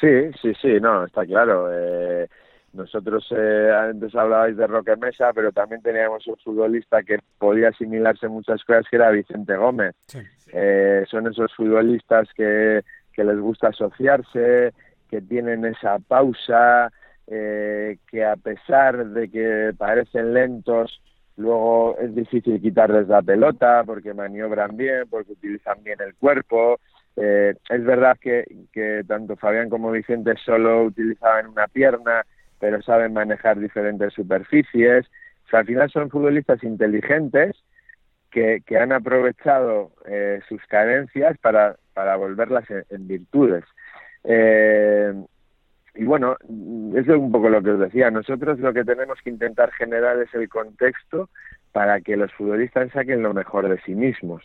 [0.00, 1.68] Sí, sí, sí, no, está claro.
[1.70, 2.26] Eh,
[2.72, 8.28] nosotros eh, antes hablabais de Roque Mesa, pero también teníamos un futbolista que podía asimilarse
[8.28, 9.94] muchas cosas, que era Vicente Gómez.
[10.52, 12.82] Eh, son esos futbolistas que,
[13.12, 14.72] que les gusta asociarse,
[15.10, 16.92] que tienen esa pausa,
[17.26, 21.00] eh, que a pesar de que parecen lentos,
[21.36, 26.78] luego es difícil quitarles la pelota porque maniobran bien, porque utilizan bien el cuerpo,
[27.20, 28.44] eh, es verdad que,
[29.06, 32.24] tanto Fabián como Vicente solo utilizaban una pierna,
[32.58, 35.06] pero saben manejar diferentes superficies.
[35.52, 37.56] O al final son futbolistas inteligentes
[38.30, 41.76] que, han aprovechado eh, sus carencias para,
[42.16, 43.64] volverlas en, virtudes.
[44.24, 45.12] Eh,
[45.94, 46.36] y bueno,
[46.94, 48.10] eso es un poco lo que os decía.
[48.10, 51.28] Nosotros lo que tenemos que intentar generar es el contexto
[51.72, 54.42] para que los futbolistas saquen lo mejor de sí mismos.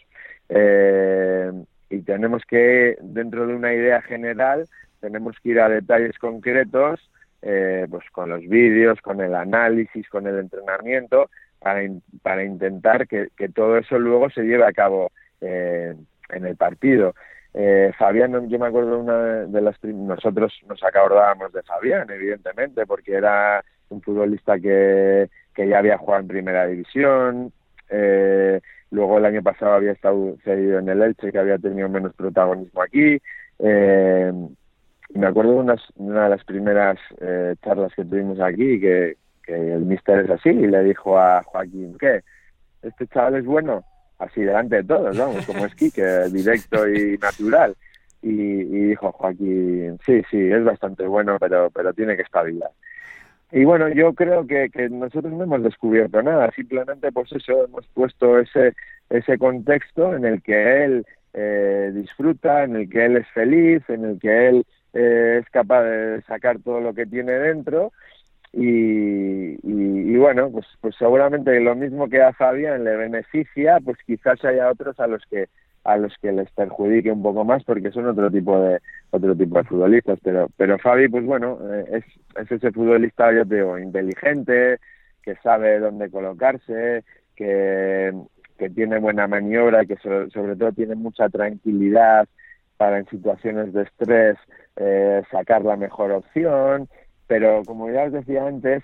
[2.16, 4.70] Tenemos que, dentro de una idea general,
[5.02, 7.12] tenemos que ir a detalles concretos,
[7.42, 11.82] eh, pues con los vídeos, con el análisis, con el entrenamiento, para,
[12.22, 15.12] para intentar que, que, todo eso luego se lleve a cabo
[15.42, 15.94] eh,
[16.30, 17.16] en el partido.
[17.54, 23.16] Eh, Fabián, yo me acuerdo una de las nosotros nos acordábamos de Fabián, evidentemente, porque
[23.16, 27.52] era un futbolista que, que ya había jugado en primera división,
[27.90, 28.62] eh,
[28.92, 32.82] luego el año pasado había estado cedido en el Elche, que había tenido menos protagonismo
[32.82, 33.20] aquí.
[33.60, 34.32] Eh,
[35.14, 39.18] me acuerdo de una, de las primeras eh, charlas que tuvimos aquí, que,
[39.48, 42.22] el mister es así, y le dijo a Joaquín, ¿qué?
[42.82, 43.84] ¿Este chaval es bueno?
[44.18, 47.76] Así delante de todos, vamos, como es Quique, directo y natural.
[48.24, 52.72] Y, y, dijo Joaquín, sí, sí, es bastante bueno, pero, pero tiene que espabilar.
[53.56, 57.88] Y bueno, yo creo que, que nosotros no hemos descubierto nada, simplemente pues eso, hemos
[57.94, 58.74] puesto ese,
[59.10, 64.04] ese contexto en el que él eh, disfruta, en el que él es feliz, en
[64.04, 67.94] el que él eh, es capaz de sacar todo lo que tiene dentro.
[68.52, 74.44] Y, y, bueno, pues, pues seguramente lo mismo que a Fabián le beneficia, pues quizás
[74.44, 75.48] haya otros a los que
[75.86, 78.80] a los que les perjudique un poco más porque son otro tipo de
[79.12, 82.04] otro tipo de futbolistas pero pero Fabi pues bueno eh, es,
[82.42, 84.80] es ese futbolista yo te digo inteligente
[85.22, 87.04] que sabe dónde colocarse
[87.36, 88.14] que
[88.58, 92.28] que tiene buena maniobra que sobre todo tiene mucha tranquilidad
[92.78, 94.38] para en situaciones de estrés
[94.76, 96.90] eh, sacar la mejor opción,
[97.28, 98.84] pero como ya os decía antes,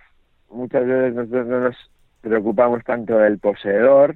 [0.49, 1.91] muchas veces nosotros no nos
[2.21, 4.15] preocupamos tanto del poseedor,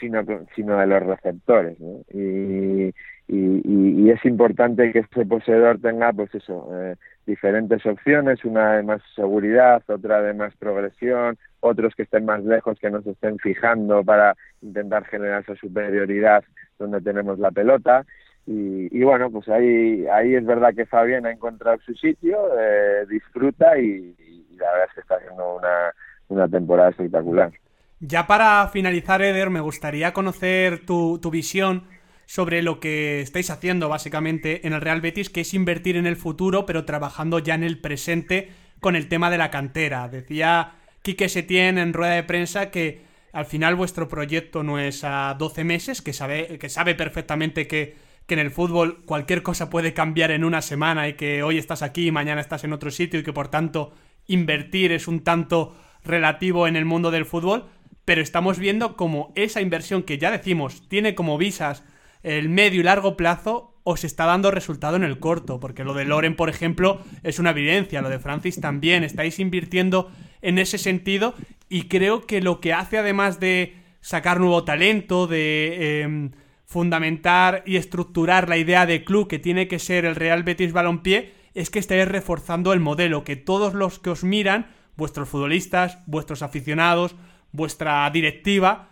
[0.00, 0.24] sino,
[0.56, 1.78] sino de los receptores.
[2.12, 2.92] Y,
[3.32, 6.96] y, es importante que este poseedor tenga, pues eso, eh,
[7.26, 12.78] diferentes opciones, una de más seguridad, otra de más progresión, otros que estén más lejos,
[12.80, 16.42] que nos estén fijando para intentar generar esa superioridad
[16.78, 18.04] donde tenemos la pelota.
[18.46, 23.78] Y, bueno, pues ahí, ahí es verdad que Fabián ha encontrado su sitio, eh, disfruta
[23.78, 24.16] y,
[24.56, 25.94] la verdad es que está haciendo una,
[26.28, 27.52] una temporada espectacular.
[28.00, 31.84] Ya para finalizar, Eder, me gustaría conocer tu, tu visión
[32.26, 36.16] sobre lo que estáis haciendo básicamente en el Real Betis, que es invertir en el
[36.16, 40.08] futuro, pero trabajando ya en el presente con el tema de la cantera.
[40.08, 40.72] Decía
[41.02, 45.64] Quique Setién en rueda de prensa que al final vuestro proyecto no es a 12
[45.64, 50.30] meses, que sabe, que sabe perfectamente que que en el fútbol cualquier cosa puede cambiar
[50.30, 53.24] en una semana y que hoy estás aquí y mañana estás en otro sitio y
[53.24, 53.92] que por tanto
[54.28, 55.74] invertir es un tanto
[56.04, 57.68] relativo en el mundo del fútbol,
[58.04, 61.84] pero estamos viendo como esa inversión que ya decimos tiene como visas
[62.22, 66.04] el medio y largo plazo os está dando resultado en el corto, porque lo de
[66.04, 70.10] Loren, por ejemplo, es una evidencia, lo de Francis también, estáis invirtiendo
[70.42, 71.34] en ese sentido
[71.68, 76.02] y creo que lo que hace además de sacar nuevo talento, de...
[76.02, 76.30] Em,
[76.70, 81.34] fundamentar y estructurar la idea de club que tiene que ser el Real Betis Balompié
[81.52, 86.42] es que estáis reforzando el modelo, que todos los que os miran, vuestros futbolistas, vuestros
[86.42, 87.16] aficionados,
[87.52, 88.88] vuestra directiva,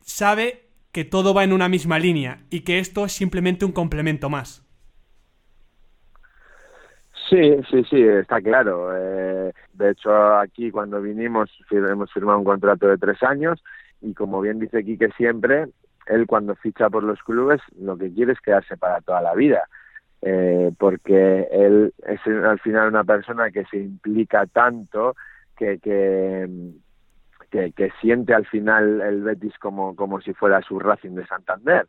[0.00, 4.30] sabe que todo va en una misma línea y que esto es simplemente un complemento
[4.30, 4.64] más.
[7.28, 8.90] Sí, sí, sí, está claro.
[8.96, 13.62] Eh, de hecho, aquí cuando vinimos hemos firmado un contrato de tres años
[14.00, 15.66] y como bien dice Quique siempre,
[16.06, 19.68] él cuando ficha por los clubes lo que quiere es quedarse para toda la vida.
[20.22, 25.14] Eh, porque él es al final una persona que se implica tanto
[25.56, 26.48] que, que,
[27.50, 31.86] que, siente al final el Betis como, como si fuera su Racing de Santander.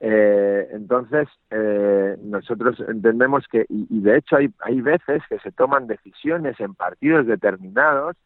[0.00, 5.86] Eh, entonces, eh, nosotros entendemos que, y, de hecho hay, hay veces que se toman
[5.86, 8.16] decisiones en partidos determinados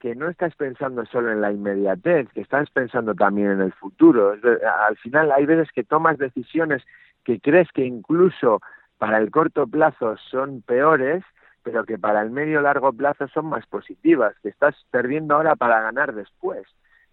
[0.00, 4.32] que no estás pensando solo en la inmediatez, que estás pensando también en el futuro.
[4.32, 6.82] Al final hay veces que tomas decisiones
[7.22, 8.60] que crees que incluso
[8.98, 11.22] para el corto plazo son peores,
[11.62, 15.80] pero que para el medio largo plazo son más positivas, que estás perdiendo ahora para
[15.80, 16.66] ganar después.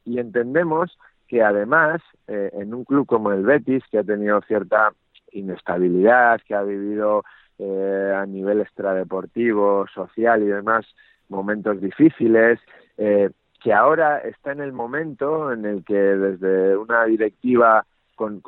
[0.06, 4.92] Y entendemos que además eh, en un club como el Betis, que ha tenido cierta
[5.32, 7.24] inestabilidad, que ha vivido
[7.60, 10.86] eh, a nivel extradeportivo, social y demás,
[11.30, 12.60] momentos difíciles,
[12.98, 13.32] eh,
[13.62, 17.86] que ahora está en el momento en el que desde una directiva
[18.16, 18.42] con,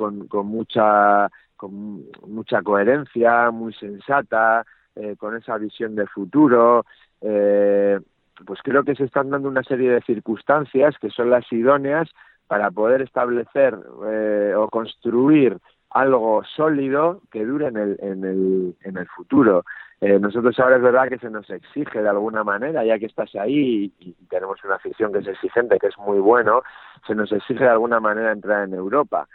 [0.44, 1.28] mucha
[2.64, 4.64] coherencia, muy sensata,
[5.00, 6.84] eh, con esa visión de futuro,
[7.20, 7.98] eh,
[8.46, 12.08] pues creo que se están dando una serie de circunstancias que son las idóneas
[12.46, 15.58] para poder establecer eh, o construir
[15.90, 19.64] algo sólido que dure en el, en el, en el futuro.
[20.00, 23.34] Eh, nosotros ahora es verdad que se nos exige de alguna manera, ya que estás
[23.34, 26.62] ahí y, tenemos una afición que es exigente, que es muy bueno,
[27.06, 29.28] se nos exige de alguna manera entrar en Europa.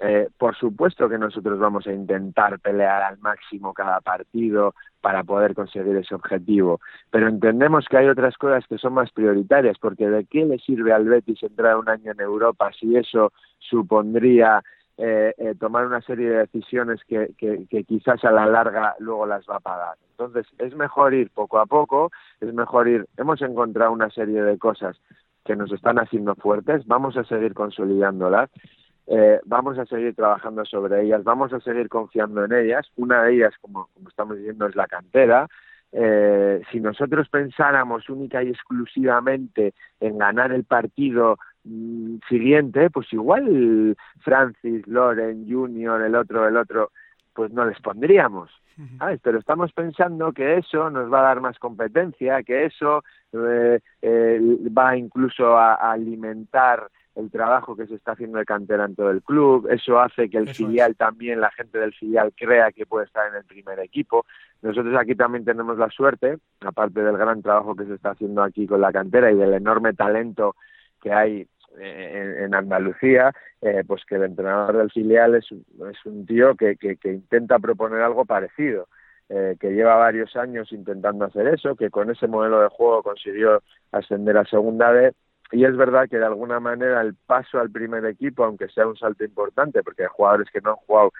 [0.00, 5.54] Eh, por supuesto que nosotros vamos a intentar pelear al máximo cada partido para poder
[5.54, 6.80] conseguir ese objetivo,
[7.10, 10.92] pero entendemos que hay otras cosas que son más prioritarias, porque ¿de qué le sirve
[10.92, 14.62] al Betis entrar un año en Europa si eso supondría
[14.96, 19.44] eh, eh, tomar una serie de decisiones que, que, quizás a la larga luego las
[19.44, 19.96] va a pagar.
[20.10, 24.56] Entonces, es mejor ir poco a poco, es mejor ir, hemos encontrado una serie de
[24.56, 24.96] cosas
[25.44, 28.50] que nos están haciendo fuertes, vamos a seguir consolidándolas,
[29.06, 32.86] eh, vamos a seguir trabajando sobre ellas, vamos a seguir confiando en ellas.
[32.96, 35.48] Una de ellas, como, como estamos diciendo, es la cantera.
[35.92, 43.96] Eh, si nosotros pensáramos única y exclusivamente en ganar el partido mm, siguiente, pues igual
[44.20, 46.90] Francis, Loren, Junior, el otro, el otro,
[47.32, 48.50] pues no les pondríamos.
[49.22, 54.40] Pero estamos pensando que eso nos va a dar más competencia, que eso eh, eh,
[54.76, 59.22] va incluso a, alimentar el trabajo que se está haciendo de cantera en todo el
[59.22, 63.28] club, eso hace que el filial también, la gente del filial crea que puede estar
[63.28, 64.26] en el primer equipo.
[64.62, 68.66] Nosotros aquí también tenemos la suerte, aparte del gran trabajo que se está haciendo aquí
[68.66, 70.56] con la cantera y del enorme talento
[71.00, 71.46] que hay
[71.78, 76.76] eh, en, Andalucía, eh, pues que el entrenador del filial es, es un tío que,
[76.76, 78.88] que, intenta proponer algo parecido.
[79.30, 83.62] Eh, que lleva varios años intentando hacer eso, que con ese modelo de juego consiguió
[83.90, 85.14] ascender a segunda vez
[85.52, 88.96] y es verdad que de alguna manera el paso al primer equipo, aunque sea un
[88.96, 91.12] salto importante, porque hay jugadores que no han jugado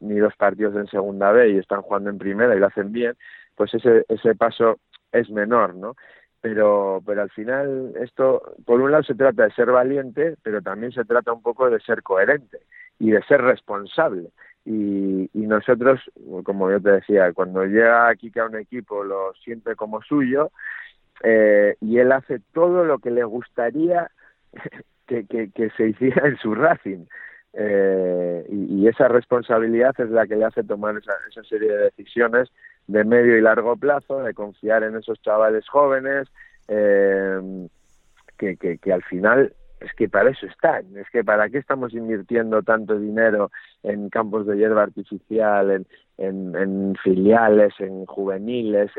[0.00, 3.14] ni dos partidos en segunda B y están jugando en primera y lo hacen bien,
[3.54, 4.78] pues ese, ese paso
[5.12, 5.94] es menor, ¿no?
[6.40, 10.92] pero, pero al final esto, por un lado se trata de ser valiente, pero también
[10.92, 12.60] se trata un poco de ser coherente
[12.98, 14.30] y de ser responsable.
[14.64, 16.00] Y, y nosotros,
[16.44, 20.50] como yo te decía, cuando llega aquí a un equipo lo siente como suyo
[21.22, 24.10] eh, y él hace todo lo que le gustaría
[25.06, 27.06] que, que, se hiciera en su Racing.
[27.52, 32.48] Eh, y, esa responsabilidad es la que le hace tomar esa, esa serie de decisiones
[32.86, 36.28] de medio y largo plazo, de confiar en esos chavales jóvenes,
[36.68, 37.68] eh,
[38.38, 42.62] que, que al final es que para eso están, es que para qué estamos invirtiendo
[42.62, 43.50] tanto dinero
[43.82, 45.86] en campos de hierba artificial,
[46.18, 48.90] en, filiales, en juveniles,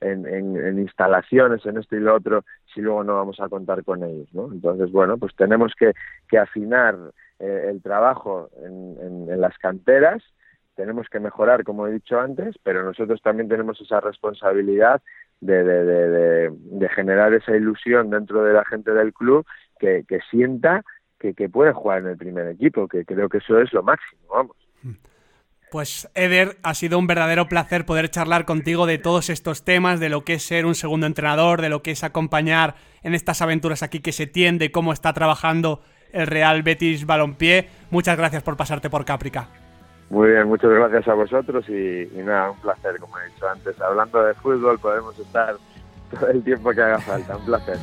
[0.00, 4.28] en, instalaciones, en esto y lo otro, si luego no vamos a contar con ellos,
[4.34, 4.52] ¿no?
[4.52, 5.94] Entonces, bueno, pues tenemos que,
[6.38, 6.96] afinar
[7.38, 10.22] eh, el trabajo en, las canteras,
[10.74, 15.00] tenemos que mejorar, como he dicho antes, pero nosotros también tenemos esa responsabilidad
[15.40, 19.46] de, de, generar esa ilusión dentro de la gente del club
[19.78, 20.82] que, que sienta
[21.18, 24.20] que, que, puede jugar en el primer equipo, que creo que eso es lo máximo,
[24.28, 24.56] vamos.
[25.70, 30.08] Pues Eder, ha sido un verdadero placer poder charlar contigo de todos estos temas, de
[30.08, 33.82] lo que es ser un segundo entrenador, de lo que es acompañar en estas aventuras
[33.82, 37.68] aquí que se tiende, cómo está trabajando el Real Betis Balompié.
[37.90, 39.48] Muchas gracias por pasarte por Caprica.
[40.08, 43.80] Muy bien, muchas gracias a vosotros y, nada, un placer, como he dicho antes.
[43.80, 45.56] Hablando de fútbol podemos estar
[46.10, 47.36] todo el tiempo que haga falta.
[47.36, 47.76] Un placer.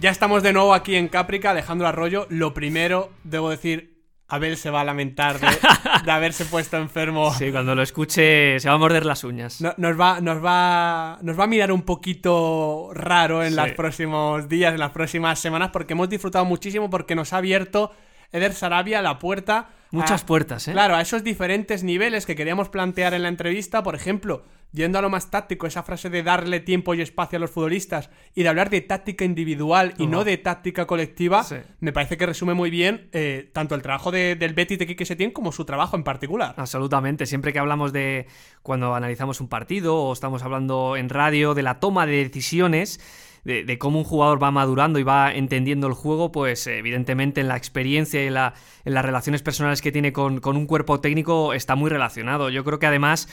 [0.00, 2.26] Ya estamos de nuevo aquí en Caprica, Alejandro Arroyo.
[2.30, 5.38] Lo primero, debo decir, Abel se va a lamentar
[6.04, 7.34] de, haberse puesto enfermo.
[7.34, 9.60] Sí, cuando lo escuche se va a morder las uñas.
[9.60, 14.72] nos, va, nos, va, nos va a mirar un poquito raro en los próximos días,
[14.72, 17.92] en las próximas semanas, porque hemos disfrutado muchísimo, porque nos ha abierto
[18.32, 19.68] Eder Sarabia la puerta.
[19.90, 20.72] Muchas puertas, ¿eh?
[20.72, 25.02] Claro, a esos diferentes niveles que queríamos plantear en la entrevista, por ejemplo yendo a
[25.02, 28.48] lo más táctico, esa frase de darle tiempo y espacio a los futbolistas y de
[28.48, 31.44] hablar de táctica individual y no de táctica colectiva,
[31.80, 35.04] me parece que resume muy bien eh, tanto el trabajo de, del Betis de Quique
[35.04, 36.54] Setién como su trabajo en particular.
[36.56, 37.26] Absolutamente.
[37.26, 38.26] Siempre que hablamos de
[38.62, 43.00] cuando analizamos un partido o estamos hablando en radio de la toma de decisiones,
[43.44, 47.56] de, cómo un jugador va madurando y va entendiendo el juego, pues evidentemente en la
[47.56, 51.52] experiencia y en, la, en las relaciones personales que tiene con, con un cuerpo técnico
[51.52, 52.50] está muy relacionado.
[52.50, 53.28] Yo creo que además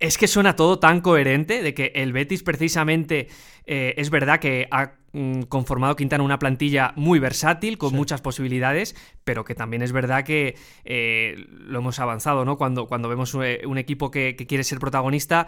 [0.00, 3.28] es que suena todo tan coherente de que el Betis precisamente
[3.66, 8.96] eh, es verdad que ha mm, conformado Quintana una plantilla muy versátil, con muchas posibilidades,
[9.24, 12.58] pero que también es verdad que eh, lo hemos avanzado, ¿no?
[12.58, 15.46] Cuando, cuando vemos eh, un, equipo que, que, quiere ser protagonista,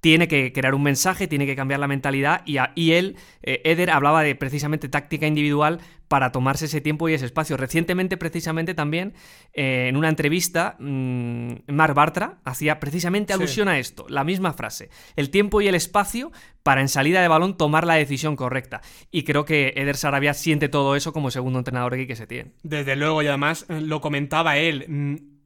[0.00, 3.90] tiene que crear un mensaje, tiene que cambiar la mentalidad y, y él, eh, Eder,
[3.90, 7.56] hablaba de precisamente táctica individual para tomarse ese tiempo y ese espacio.
[7.56, 9.14] Recientemente, precisamente también,
[9.52, 14.90] eh, en una entrevista, mmm, Marc Bartra hacía precisamente alusión a esto, la misma frase,
[15.14, 16.32] el tiempo y el espacio
[16.62, 18.80] para en salida de balón tomar la decisión correcta.
[19.10, 22.52] Y creo que Eder Sarabia siente todo eso como segundo entrenador aquí que se tiene.
[22.62, 25.39] Desde luego, y además eh, lo comentaba él, mm,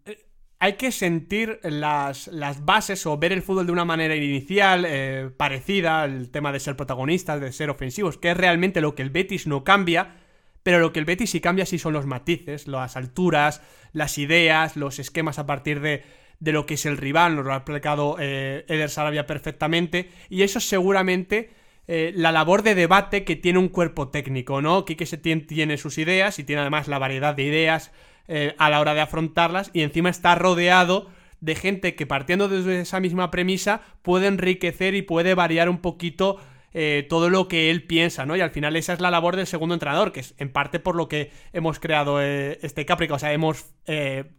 [0.65, 5.29] hay que sentir las, las, bases o ver el fútbol de una manera inicial, eh,
[5.37, 9.11] parecida al tema de ser protagonistas, de ser ofensivos, que es realmente lo que el
[9.11, 10.17] Betis no cambia,
[10.63, 13.61] pero lo que el Betis sí cambia sí son los matices, las alturas,
[13.93, 16.03] las ideas, los esquemas a partir de,
[16.41, 20.61] de lo que es el rival, lo ha explicado eh, Eder Sarabia perfectamente, y eso
[20.61, 21.51] seguramente
[21.89, 24.87] eh, la labor de debate que tiene un cuerpo técnico, ¿no?
[24.87, 27.93] que se tiene sus ideas y tiene además la variedad de ideas
[28.29, 31.09] eh, a la hora de afrontarlas y encima está rodeado
[31.41, 36.39] de gente que partiendo desde esa misma premisa puede enriquecer y puede variar un poquito
[36.73, 38.35] eh, todo lo que él piensa, ¿no?
[38.37, 40.97] Y al final esa es la labor del segundo entrenador, que es en parte por
[40.97, 43.67] lo que hemos creado este Caprica, o sea, hemos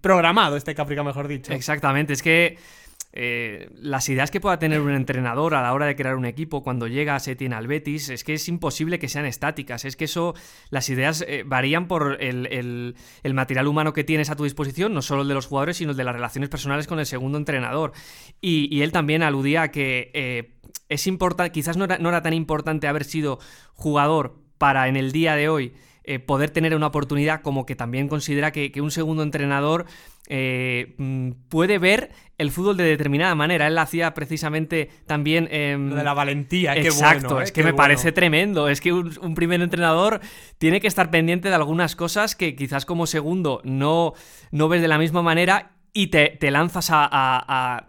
[0.02, 1.54] programado este Caprica, mejor dicho.
[1.54, 2.58] Exactamente, es que
[3.18, 6.64] eh, las ideas que pueda tener un entrenador a la hora de crear un equipo
[6.64, 9.86] cuando llega a Setien al Betis es que es imposible que sean estáticas.
[9.86, 10.36] Es que eso,
[10.70, 12.96] las ideas eh, varían por el,
[13.34, 15.98] material humano que tienes a tu disposición, no solo el de los jugadores, sino el
[15.98, 17.94] de las relaciones personales con el segundo entrenador.
[18.42, 20.52] Y, él también aludía a que eh,
[20.90, 23.40] es importante, quizás no era, tan importante haber sido
[23.74, 25.74] jugador para en el día de hoy
[26.26, 29.86] poder tener una oportunidad, como que también considera que un segundo entrenador
[30.28, 33.68] eh, mm, puede ver el fútbol de determinada manera.
[33.68, 35.48] Él hacía precisamente también...
[35.52, 37.44] Em, de la valentía, Exacto, ¿eh?
[37.44, 38.68] es que me parece tremendo.
[38.68, 40.22] Es que un, primer entrenador
[40.58, 44.14] tiene que estar pendiente de algunas cosas que quizás como segundo no,
[44.52, 47.88] no ves de la misma manera y te, lanzas a,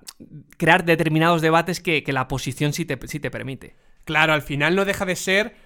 [0.56, 3.74] crear determinados debates que, la posición sí te, te permite.
[4.04, 5.56] Claro, al final no deja de ser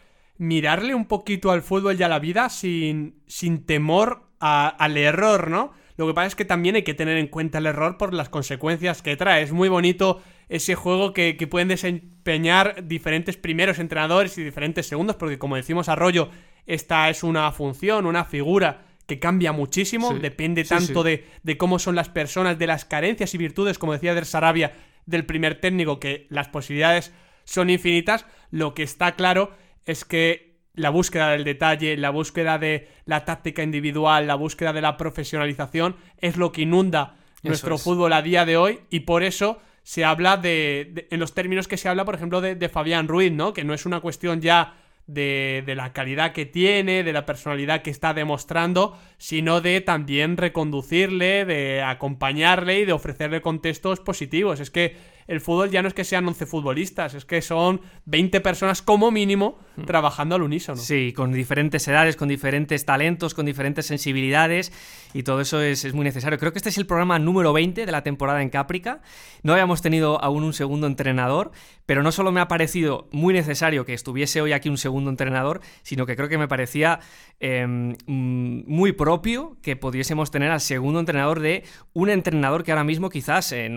[0.41, 5.73] mirarle un poquito al fútbol y a la vida sin, sin temor al error, ¿no?
[5.99, 8.31] Lo que pasa es que también hay que tener en cuenta el error por las
[8.31, 9.43] consecuencias que trae.
[9.43, 15.39] Es muy bonito ese juego que, pueden desempeñar diferentes primeros entrenadores y diferentes segundos, porque
[15.39, 16.31] como decimos Arroyo,
[16.65, 21.27] esta es una función, una figura que cambia muchísimo, depende tanto De,
[21.59, 24.73] cómo son las personas, de las carencias y virtudes, como decía Der Sarabia,
[25.05, 27.13] del primer técnico, que las posibilidades
[27.45, 28.25] son infinitas.
[28.51, 29.51] Lo que está claro
[29.85, 34.81] es que la búsqueda del detalle, la búsqueda de la táctica individual, la búsqueda de
[34.81, 39.61] la profesionalización es lo que inunda nuestro fútbol a día de hoy y por eso
[39.83, 43.33] se habla de, en los términos que se habla, por ejemplo, de, de, Fabián Ruiz,
[43.33, 43.53] ¿no?
[43.53, 44.75] Que no es una cuestión ya
[45.07, 50.39] de, de, la calidad que tiene, de la personalidad que está demostrando, sino de también
[50.39, 54.61] reconducirle, de acompañarle y de ofrecerle contextos positivos.
[54.61, 54.97] Es que
[55.31, 59.13] el fútbol ya no es que sean 11 futbolistas, es que son 20 personas como
[59.13, 59.85] mínimo hmm.
[59.85, 60.79] trabajando al unísono.
[60.79, 64.73] Sí, con diferentes edades, con diferentes talentos, con diferentes sensibilidades
[65.15, 66.37] y todo eso es, muy necesario.
[66.37, 69.03] Creo que este es el programa número 20 de la temporada en Caprica.
[69.45, 71.53] No habíamos tenido aún un segundo entrenador,
[71.87, 75.61] pero no solo me ha parecido muy necesario que estuviese hoy aquí un segundo entrenador,
[75.83, 76.99] sino que creo que me parecía
[77.39, 82.85] em, mm, muy propio que pudiésemos tener al segundo entrenador de un entrenador que ahora
[82.85, 83.69] mismo quizás eh,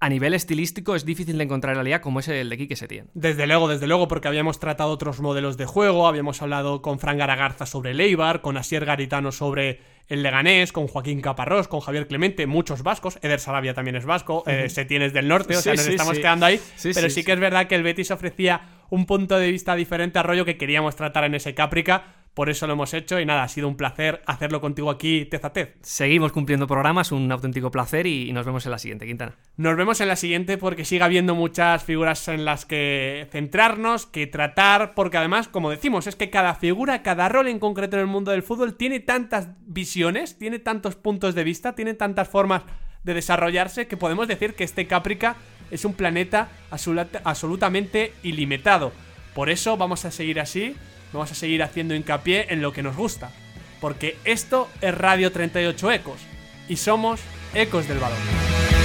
[0.00, 3.08] a nivel estilístico es difícil de encontrar en realidad como es el de Quique Setién.
[3.14, 7.16] Desde luego, desde luego, porque habíamos tratado otros modelos de juego, habíamos hablado con Fran
[7.16, 12.06] Garagarza sobre el Eibar, con Asier Garitano sobre el Leganés, con Joaquín Caparrós, con Javier
[12.06, 15.74] Clemente, muchos vascos, Eder Sarabia también es vasco, uh Setién es del norte, o sea,
[15.74, 16.60] nos estamos quedando ahí,
[16.94, 20.22] pero sí, que es verdad que el Betis ofrecía un punto de vista diferente a
[20.22, 23.48] rollo que queríamos tratar en ese Caprica, por eso lo hemos hecho y nada, ha
[23.48, 25.76] sido un placer hacerlo contigo aquí tez a tez.
[25.82, 29.36] Seguimos cumpliendo programas, un auténtico placer y nos vemos en la siguiente, Quintana.
[29.56, 34.26] Nos vemos en la siguiente porque sigue habiendo muchas figuras en las que centrarnos, que
[34.26, 38.08] tratar, porque además, como decimos, es que cada figura, cada rol en concreto en el
[38.08, 39.50] mundo del fútbol tiene tantas
[40.38, 42.62] tiene tantos puntos de vista, tiene tantas formas
[43.02, 45.36] de desarrollarse que podemos decir que este Caprica
[45.70, 48.92] es un planeta absolutamente ilimitado.
[49.34, 50.76] Por eso vamos a seguir así
[51.14, 53.30] vamos a seguir haciendo hincapié en lo que nos gusta.
[53.80, 56.20] Porque esto es Radio 38 Ecos
[56.68, 57.20] y somos
[57.54, 58.83] Ecos del Balón.